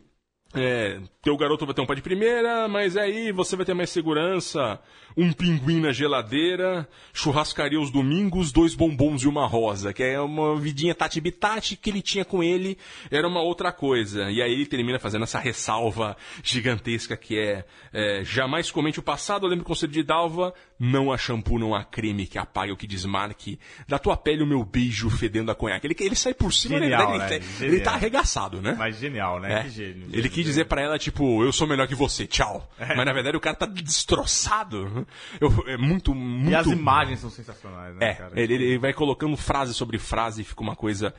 é, 0.53 1.01
teu 1.21 1.35
garoto 1.35 1.65
vai 1.65 1.75
ter 1.75 1.81
um 1.81 1.85
pai 1.85 1.97
de 1.97 2.01
primeira, 2.01 2.65
mas 2.69 2.95
aí 2.95 3.29
você 3.33 3.57
vai 3.57 3.65
ter 3.65 3.73
mais 3.73 3.89
segurança, 3.89 4.79
um 5.17 5.31
pinguim 5.31 5.79
na 5.79 5.91
geladeira, 5.91 6.87
churrascaria 7.13 7.79
os 7.79 7.89
domingos, 7.89 8.51
dois 8.51 8.75
bombons 8.75 9.23
e 9.23 9.27
uma 9.27 9.47
rosa, 9.47 9.93
que 9.93 10.03
é 10.03 10.19
uma 10.19 10.59
vidinha 10.59 10.93
tati 10.93 11.21
bitati 11.21 11.75
que 11.75 11.89
ele 11.89 12.01
tinha 12.01 12.25
com 12.25 12.43
ele, 12.43 12.77
era 13.09 13.27
uma 13.27 13.41
outra 13.41 13.71
coisa. 13.71 14.29
E 14.29 14.41
aí 14.41 14.51
ele 14.51 14.65
termina 14.65 14.99
fazendo 14.99 15.23
essa 15.23 15.39
ressalva 15.39 16.17
gigantesca 16.43 17.15
que 17.15 17.37
é, 17.37 17.65
é 17.93 18.23
jamais 18.23 18.69
comente 18.71 18.99
o 18.99 19.03
passado, 19.03 19.45
eu 19.45 19.49
lembro 19.49 19.63
o 19.63 19.67
conselho 19.67 19.91
de 19.91 20.03
Dalva, 20.03 20.53
não 20.77 21.11
há 21.11 21.17
shampoo, 21.17 21.57
não 21.57 21.73
há 21.73 21.83
creme 21.83 22.27
que 22.27 22.37
apague 22.37 22.71
ou 22.71 22.77
que 22.77 22.87
desmarque, 22.87 23.57
da 23.87 23.97
tua 23.97 24.17
pele 24.17 24.43
o 24.43 24.47
meu 24.47 24.63
beijo 24.65 25.09
fedendo 25.09 25.49
a 25.49 25.55
conhaque. 25.55 25.87
Ele, 25.87 25.95
ele 25.99 26.15
sai 26.15 26.33
por 26.33 26.53
cima, 26.53 26.79
Genial, 26.79 27.09
ele, 27.09 27.17
né? 27.19 27.35
ele, 27.35 27.45
Genial. 27.45 27.73
ele 27.75 27.83
tá 27.83 27.93
arregaçado, 27.93 28.61
né? 28.61 28.75
Mas 28.77 28.97
genial, 28.97 29.39
né? 29.39 29.59
É. 29.59 29.63
Que 29.63 29.69
gênio. 29.69 30.09
Ele 30.11 30.29
quis 30.29 30.45
dizer 30.45 30.65
pra 30.65 30.81
ela, 30.81 30.99
tipo, 30.99 31.43
eu 31.43 31.51
sou 31.53 31.67
melhor 31.67 31.87
que 31.87 31.95
você, 31.95 32.27
tchau. 32.27 32.69
Mas 32.77 33.05
na 33.05 33.13
verdade 33.13 33.37
o 33.37 33.39
cara 33.39 33.55
tá 33.55 33.65
destroçado. 33.65 35.04
Eu, 35.39 35.63
é 35.67 35.77
muito, 35.77 36.13
muito. 36.13 36.51
E 36.51 36.55
as 36.55 36.67
imagens 36.67 37.19
são 37.19 37.29
sensacionais, 37.29 37.95
né, 37.95 38.09
É, 38.09 38.13
cara? 38.15 38.39
ele, 38.39 38.53
ele 38.53 38.77
vai 38.77 38.93
colocando 38.93 39.35
frase 39.37 39.73
sobre 39.73 39.97
frase 39.97 40.41
e 40.41 40.45
fica 40.45 40.61
uma 40.61 40.75
coisa 40.75 41.13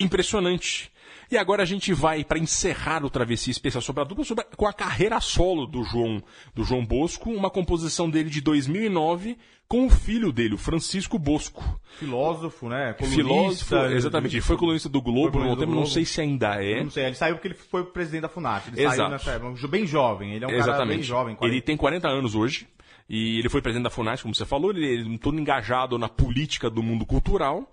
impressionante. 0.00 0.92
E 1.34 1.38
agora 1.38 1.64
a 1.64 1.66
gente 1.66 1.92
vai 1.92 2.22
para 2.22 2.38
encerrar 2.38 3.04
o 3.04 3.10
Travessia 3.10 3.50
Especial 3.50 3.82
sobre 3.82 4.02
a 4.02 4.04
dupla 4.04 4.24
sobre, 4.24 4.44
com 4.56 4.68
a 4.68 4.72
carreira 4.72 5.20
solo 5.20 5.66
do 5.66 5.82
João, 5.82 6.22
do 6.54 6.62
João 6.62 6.86
Bosco, 6.86 7.28
uma 7.28 7.50
composição 7.50 8.08
dele 8.08 8.30
de 8.30 8.40
2009 8.40 9.36
com 9.66 9.86
o 9.86 9.90
filho 9.90 10.30
dele, 10.30 10.54
o 10.54 10.58
Francisco 10.58 11.18
Bosco. 11.18 11.80
Filósofo, 11.98 12.68
né? 12.68 12.92
Colunista, 12.92 13.64
Filósofo, 13.64 13.96
exatamente. 13.96 14.36
Ele 14.36 14.42
foi 14.42 14.56
colunista 14.56 14.88
do 14.88 15.02
Globo, 15.02 15.32
colunista 15.32 15.56
do 15.56 15.60
tempo, 15.60 15.70
não 15.72 15.78
Globo. 15.78 15.92
sei 15.92 16.04
se 16.04 16.20
ainda 16.20 16.62
é. 16.62 16.84
Não 16.84 16.90
sei, 16.90 17.06
ele 17.06 17.16
saiu 17.16 17.34
porque 17.34 17.48
ele 17.48 17.54
foi 17.54 17.84
presidente 17.84 18.22
da 18.22 18.28
FUNAT. 18.28 18.68
Ele 18.68 18.80
Exato. 18.82 18.96
saiu 18.96 19.10
nessa 19.10 19.30
época, 19.32 19.68
bem 19.68 19.86
jovem. 19.88 20.34
Ele 20.34 20.44
é 20.44 20.46
um 20.46 20.50
cara 20.50 20.62
Exatamente. 20.62 20.96
bem 20.98 21.02
jovem. 21.02 21.32
Ele 21.32 21.38
40. 21.38 21.66
tem 21.66 21.76
40 21.76 22.08
anos 22.08 22.34
hoje. 22.36 22.68
E 23.08 23.40
ele 23.40 23.48
foi 23.48 23.60
presidente 23.60 23.84
da 23.84 23.90
FUNAT, 23.90 24.22
como 24.22 24.32
você 24.34 24.46
falou. 24.46 24.70
Ele, 24.70 24.86
ele 24.86 25.18
todo 25.18 25.36
engajado 25.40 25.98
na 25.98 26.08
política 26.08 26.70
do 26.70 26.80
mundo 26.80 27.04
cultural. 27.04 27.68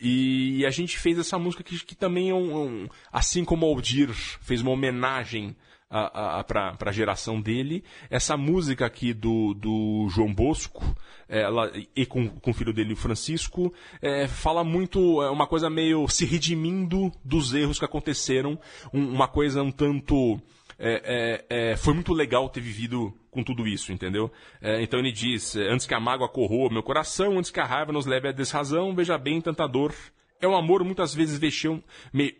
E 0.00 0.64
a 0.66 0.70
gente 0.70 0.98
fez 0.98 1.18
essa 1.18 1.38
música 1.38 1.62
que, 1.62 1.84
que 1.84 1.94
também 1.94 2.30
é 2.30 2.34
um, 2.34 2.62
um- 2.84 2.88
Assim 3.12 3.44
como 3.44 3.66
o 3.66 3.68
Aldir 3.68 4.10
fez 4.12 4.60
uma 4.60 4.70
homenagem 4.72 5.54
a, 5.94 6.38
a, 6.40 6.44
para 6.44 6.74
a 6.86 6.92
geração 6.92 7.38
dele, 7.38 7.84
essa 8.08 8.34
música 8.34 8.86
aqui 8.86 9.12
do, 9.12 9.52
do 9.52 10.08
João 10.08 10.32
Bosco, 10.32 10.82
ela, 11.28 11.70
e 11.94 12.06
com, 12.06 12.28
com 12.30 12.50
o 12.50 12.54
filho 12.54 12.72
dele, 12.72 12.94
o 12.94 12.96
Francisco, 12.96 13.70
é, 14.00 14.26
fala 14.26 14.64
muito, 14.64 15.22
é 15.22 15.28
uma 15.28 15.46
coisa 15.46 15.68
meio 15.68 16.08
se 16.08 16.24
redimindo 16.24 17.12
dos 17.22 17.52
erros 17.52 17.78
que 17.78 17.84
aconteceram, 17.84 18.58
um- 18.92 19.06
uma 19.12 19.28
coisa 19.28 19.62
um 19.62 19.70
tanto. 19.70 20.40
É, 20.84 21.44
é, 21.48 21.70
é, 21.70 21.76
foi 21.76 21.94
muito 21.94 22.12
legal 22.12 22.48
ter 22.48 22.60
vivido 22.60 23.16
com 23.30 23.44
tudo 23.44 23.68
isso, 23.68 23.92
entendeu? 23.92 24.32
É, 24.60 24.82
então 24.82 24.98
ele 24.98 25.12
diz: 25.12 25.54
é, 25.54 25.68
antes 25.68 25.86
que 25.86 25.94
a 25.94 26.00
mágoa 26.00 26.28
corroa 26.28 26.72
meu 26.72 26.82
coração, 26.82 27.38
antes 27.38 27.52
que 27.52 27.60
a 27.60 27.64
raiva 27.64 27.92
nos 27.92 28.04
leve 28.04 28.26
à 28.26 28.32
desrazão, 28.32 28.92
veja 28.92 29.16
bem 29.16 29.40
tanta 29.40 29.64
dor. 29.68 29.94
É 30.40 30.48
o 30.48 30.56
amor 30.56 30.82
muitas 30.82 31.14
vezes 31.14 31.38
vexam. 31.38 31.80
Me, 32.12 32.34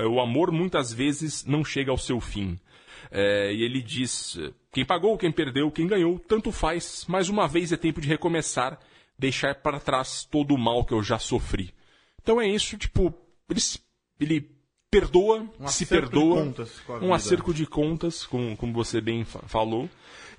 o 0.00 0.20
amor 0.20 0.52
muitas 0.52 0.92
vezes 0.92 1.44
não 1.44 1.64
chega 1.64 1.90
ao 1.90 1.98
seu 1.98 2.20
fim. 2.20 2.56
É, 3.10 3.52
e 3.52 3.64
ele 3.64 3.82
diz: 3.82 4.38
quem 4.70 4.84
pagou, 4.84 5.18
quem 5.18 5.32
perdeu, 5.32 5.68
quem 5.68 5.88
ganhou, 5.88 6.20
tanto 6.20 6.52
faz. 6.52 7.04
Mais 7.08 7.28
uma 7.28 7.48
vez 7.48 7.72
é 7.72 7.76
tempo 7.76 8.00
de 8.00 8.06
recomeçar, 8.06 8.78
deixar 9.18 9.56
para 9.56 9.80
trás 9.80 10.22
todo 10.22 10.54
o 10.54 10.58
mal 10.58 10.84
que 10.84 10.94
eu 10.94 11.02
já 11.02 11.18
sofri. 11.18 11.74
Então 12.22 12.40
é 12.40 12.46
isso, 12.46 12.78
tipo, 12.78 13.12
ele, 13.50 13.60
ele 14.20 14.57
perdoa, 14.90 15.46
Um 15.60 15.68
se 15.68 15.84
perdoa, 15.84 16.42
contas 16.44 16.72
um 16.88 17.00
vida. 17.00 17.14
acerto 17.14 17.52
de 17.52 17.66
contas, 17.66 18.24
como, 18.24 18.56
como 18.56 18.72
você 18.72 19.00
bem 19.00 19.24
fa- 19.24 19.42
falou. 19.46 19.88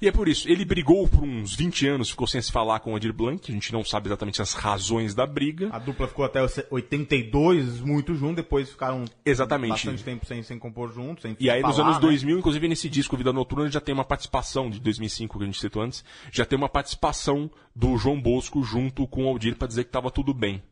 E 0.02 0.08
é 0.08 0.12
por 0.14 0.30
isso, 0.30 0.50
ele 0.50 0.64
brigou 0.64 1.08
por 1.10 1.24
uns 1.24 1.54
20 1.56 1.86
anos, 1.88 2.10
ficou 2.10 2.26
sem 2.26 2.41
se 2.41 2.50
falar 2.52 2.80
com 2.80 2.93
o 2.93 2.97
Edir 2.97 3.12
Blanc, 3.14 3.52
a 3.52 3.54
gente 3.54 3.74
não 3.74 3.84
sabe 3.84 4.08
exatamente 4.08 4.41
as 4.41 4.54
razões 4.54 5.14
da 5.14 5.26
briga. 5.28 5.70
A 5.74 5.78
dupla 5.78 6.08
ficou 6.08 6.24
até 6.24 6.41
os 6.41 6.58
82 6.72 7.82
muito 7.82 8.16
junto, 8.16 8.38
depois 8.38 8.70
ficaram 8.70 9.04
Exatamente. 9.26 9.72
bastante 9.72 10.04
tempo 10.04 10.26
sem, 10.26 10.41
sem 10.41 10.58
compor 10.58 10.91
juntos. 10.93 11.24
Sem 11.24 11.36
E 11.38 11.50
aí, 11.50 11.62
nos 11.62 11.76
falar, 11.76 11.89
anos 11.89 11.97
né? 11.97 12.08
2000, 12.08 12.39
inclusive 12.39 12.68
nesse 12.70 12.89
disco 12.89 13.18
Vida 13.18 13.34
Noturna, 13.34 13.70
já 13.70 13.82
tem 13.82 13.93
uma 13.93 14.06
participação, 14.06 14.70
de 14.70 14.80
2005 14.80 15.38
que 15.38 15.43
a 15.43 15.47
gente 15.47 15.60
citou 15.60 15.82
antes, 15.82 16.04
já 16.32 16.45
tem 16.45 16.58
uma 16.58 16.70
participação 16.70 17.52
do 17.76 17.97
João 17.97 18.20
Bosco 18.22 18.64
junto 18.64 19.06
com 19.06 19.26
o 19.26 19.28
Aldir 19.28 19.58
para 19.58 19.68
dizer 19.68 19.84
que 19.84 19.89
estava 19.89 20.10
tudo 20.10 20.34
bem. 20.34 20.64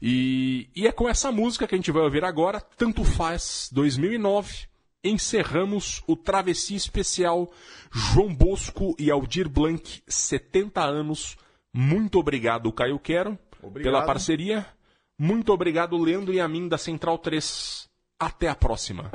E, 0.00 0.68
e 0.74 0.86
é 0.86 0.92
com 0.92 1.08
essa 1.08 1.32
música 1.32 1.66
que 1.66 1.74
a 1.74 1.78
gente 1.78 1.90
vai 1.90 2.02
ouvir 2.02 2.24
agora, 2.24 2.60
Tanto 2.60 3.04
Faz 3.04 3.68
2009, 3.72 4.66
encerramos 5.02 6.02
o 6.06 6.16
Travessia 6.16 6.76
Especial 6.76 7.50
João 7.92 8.34
Bosco 8.34 8.94
e 8.98 9.10
Aldir 9.10 9.48
Blanc, 9.48 10.02
70 10.06 10.82
anos. 10.82 11.36
Muito 11.72 12.18
obrigado, 12.18 12.72
Caio 12.72 12.98
Quero, 12.98 13.38
Obrigado. 13.62 13.92
pela 13.92 14.06
parceria. 14.06 14.66
Muito 15.18 15.52
obrigado, 15.52 15.96
Leandro 15.96 16.34
e 16.34 16.40
a 16.40 16.48
mim 16.48 16.68
da 16.68 16.76
Central 16.76 17.18
3. 17.18 17.88
Até 18.18 18.48
a 18.48 18.54
próxima. 18.54 19.10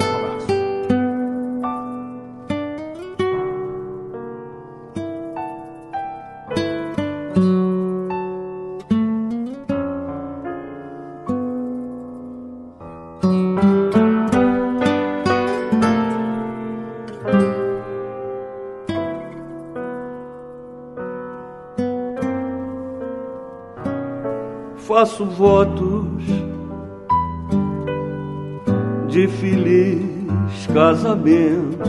Faço 25.01 25.25
votos 25.25 26.23
de 29.07 29.27
feliz 29.27 30.67
casamento. 30.71 31.81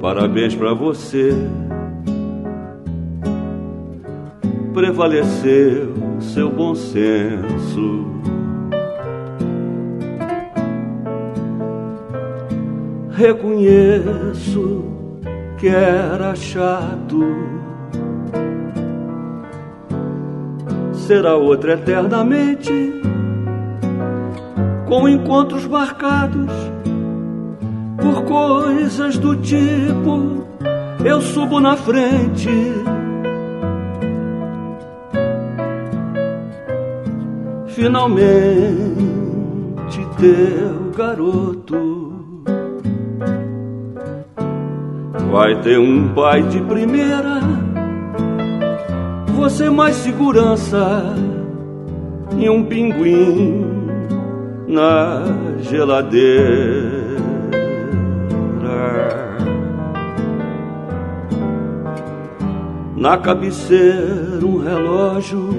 Parabéns 0.00 0.54
pra 0.54 0.72
você. 0.72 1.34
Prevaleceu 4.72 5.92
seu 6.18 6.50
bom 6.50 6.74
senso. 6.74 8.06
Reconheço 13.10 14.82
que 15.58 15.68
era 15.68 16.34
chato 16.34 17.63
será 21.06 21.36
outra 21.36 21.74
eternamente, 21.74 22.72
com 24.86 25.08
encontros 25.08 25.66
marcados 25.66 26.50
por 28.00 28.24
coisas 28.24 29.18
do 29.18 29.36
tipo: 29.36 30.44
eu 31.04 31.20
subo 31.20 31.60
na 31.60 31.76
frente. 31.76 32.48
Finalmente, 37.68 39.18
teu 40.16 40.90
garoto 40.96 42.04
vai 45.30 45.60
ter 45.60 45.78
um 45.78 46.14
pai 46.14 46.42
de 46.44 46.60
primeira 46.60 47.63
você 49.44 49.68
mais 49.68 49.96
segurança 49.96 51.02
e 52.38 52.48
um 52.48 52.64
pinguim 52.64 53.66
na 54.66 55.22
geladeira. 55.60 57.04
Na 62.96 63.18
cabeceira 63.18 64.46
um 64.46 64.62
relógio. 64.62 65.50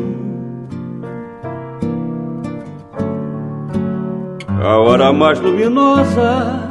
A 4.63 4.79
hora 4.79 5.13
mais 5.13 5.39
luminosa. 5.39 6.67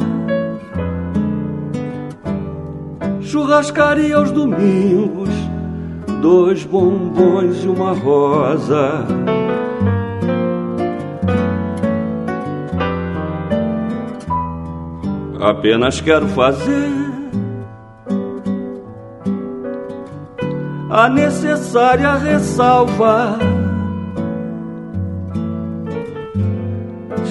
Churrascaria 3.21 4.17
aos 4.17 4.33
domingos 4.33 5.54
dois 6.25 6.65
bombons 6.65 7.63
e 7.63 7.69
uma 7.69 7.93
rosa. 7.93 9.05
Apenas 15.39 16.01
quero 16.01 16.27
fazer 16.29 16.91
a 20.89 21.11
necessária 21.11 22.15
ressalva. 22.15 23.39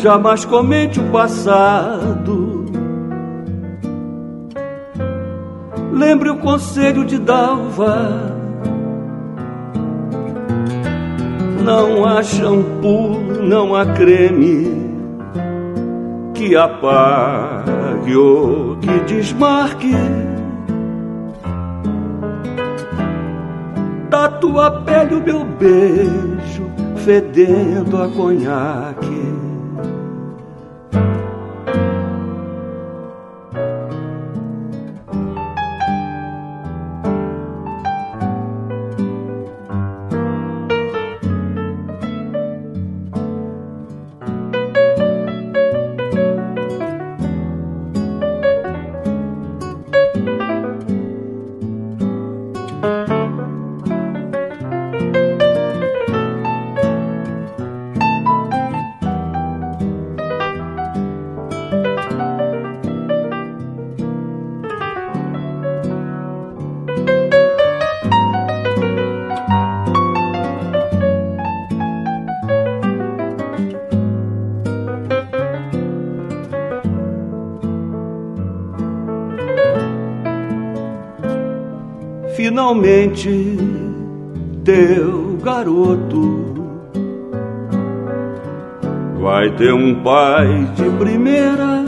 Jamais 0.04 0.46
comente 0.46 1.00
o 1.00 1.10
passado. 1.10 2.64
Lembre 5.92 6.30
o 6.30 6.38
conselho 6.38 7.04
de 7.04 7.18
Dalva. 7.18 8.33
Não 11.64 12.06
há 12.06 12.22
shampoo, 12.22 13.20
não 13.42 13.74
há 13.74 13.86
creme 13.86 14.84
que 16.34 16.56
apague 16.56 18.16
ou 18.16 18.76
que 18.78 19.00
desmarque 19.02 19.94
da 24.10 24.28
tua 24.28 24.70
pele 24.82 25.16
o 25.16 25.24
meu 25.24 25.46
beijo 25.46 26.70
fedendo 26.98 28.02
a 28.02 28.10
conhaque. 28.10 29.33
Finalmente 82.44 83.58
teu 84.66 85.38
garoto. 85.42 86.44
Vai 89.22 89.50
ter 89.56 89.74
um 89.74 90.04
pai 90.04 90.68
de 90.76 90.90
primeira, 91.00 91.86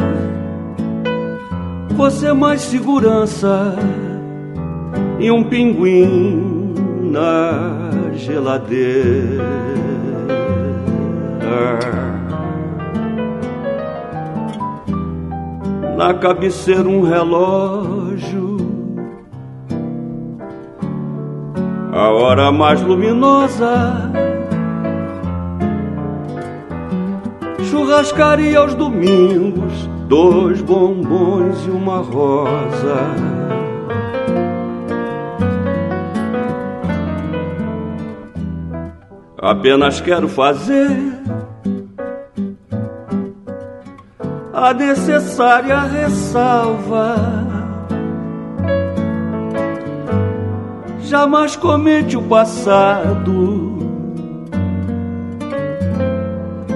você 1.98 2.32
mais 2.32 2.62
segurança 2.62 3.76
e 5.20 5.30
um 5.30 5.44
pinguim 5.44 6.74
na 7.12 8.14
geladeira. 8.14 9.44
Na 15.98 16.14
cabeceira 16.14 16.88
um 16.88 17.02
relógio, 17.02 18.05
a 21.96 22.12
hora 22.12 22.52
mais 22.52 22.82
luminosa. 22.82 24.12
Churrascaria 27.70 28.60
aos 28.60 28.74
domingos, 28.76 29.88
dois 30.08 30.62
bombons 30.62 31.66
e 31.66 31.70
uma 31.72 32.00
rosa. 32.00 32.98
Apenas 39.38 40.02
quero 40.02 40.28
fazer 40.28 40.90
a 44.52 44.74
necessária 44.74 45.80
ressalva. 45.80 47.45
Jamais 51.18 51.56
comente 51.56 52.18
o 52.18 52.22
passado. 52.24 53.78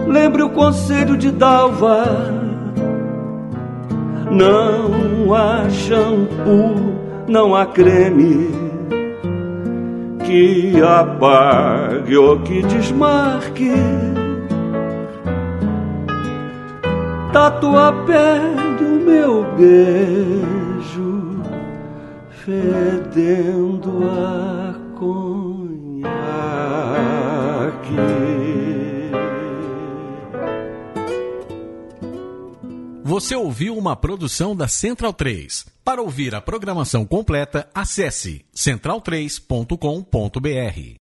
Lembre 0.08 0.44
o 0.44 0.50
conselho 0.52 1.18
de 1.18 1.30
Dalva. 1.30 2.06
Não 4.32 5.36
há 5.36 5.70
shampoo, 5.70 6.96
não 7.28 7.54
há 7.54 7.66
creme 7.66 8.50
que 10.24 10.82
apague 10.82 12.16
ou 12.16 12.40
que 12.40 12.62
desmarque. 12.62 13.74
Tatua 17.34 17.92
pele 18.08 18.86
o 18.86 19.06
meu 19.06 19.44
beijo, 19.58 20.69
fedendo 22.50 24.10
a 24.10 24.74
conhaque. 24.98 26.10
Você 33.04 33.36
ouviu 33.36 33.78
uma 33.78 33.96
produção 33.96 34.56
da 34.56 34.68
Central 34.68 35.14
3. 35.14 35.68
Para 35.84 36.02
ouvir 36.02 36.34
a 36.34 36.42
programação 36.42 37.06
completa, 37.06 37.70
acesse 37.74 38.44
central3.com.br. 38.56 40.98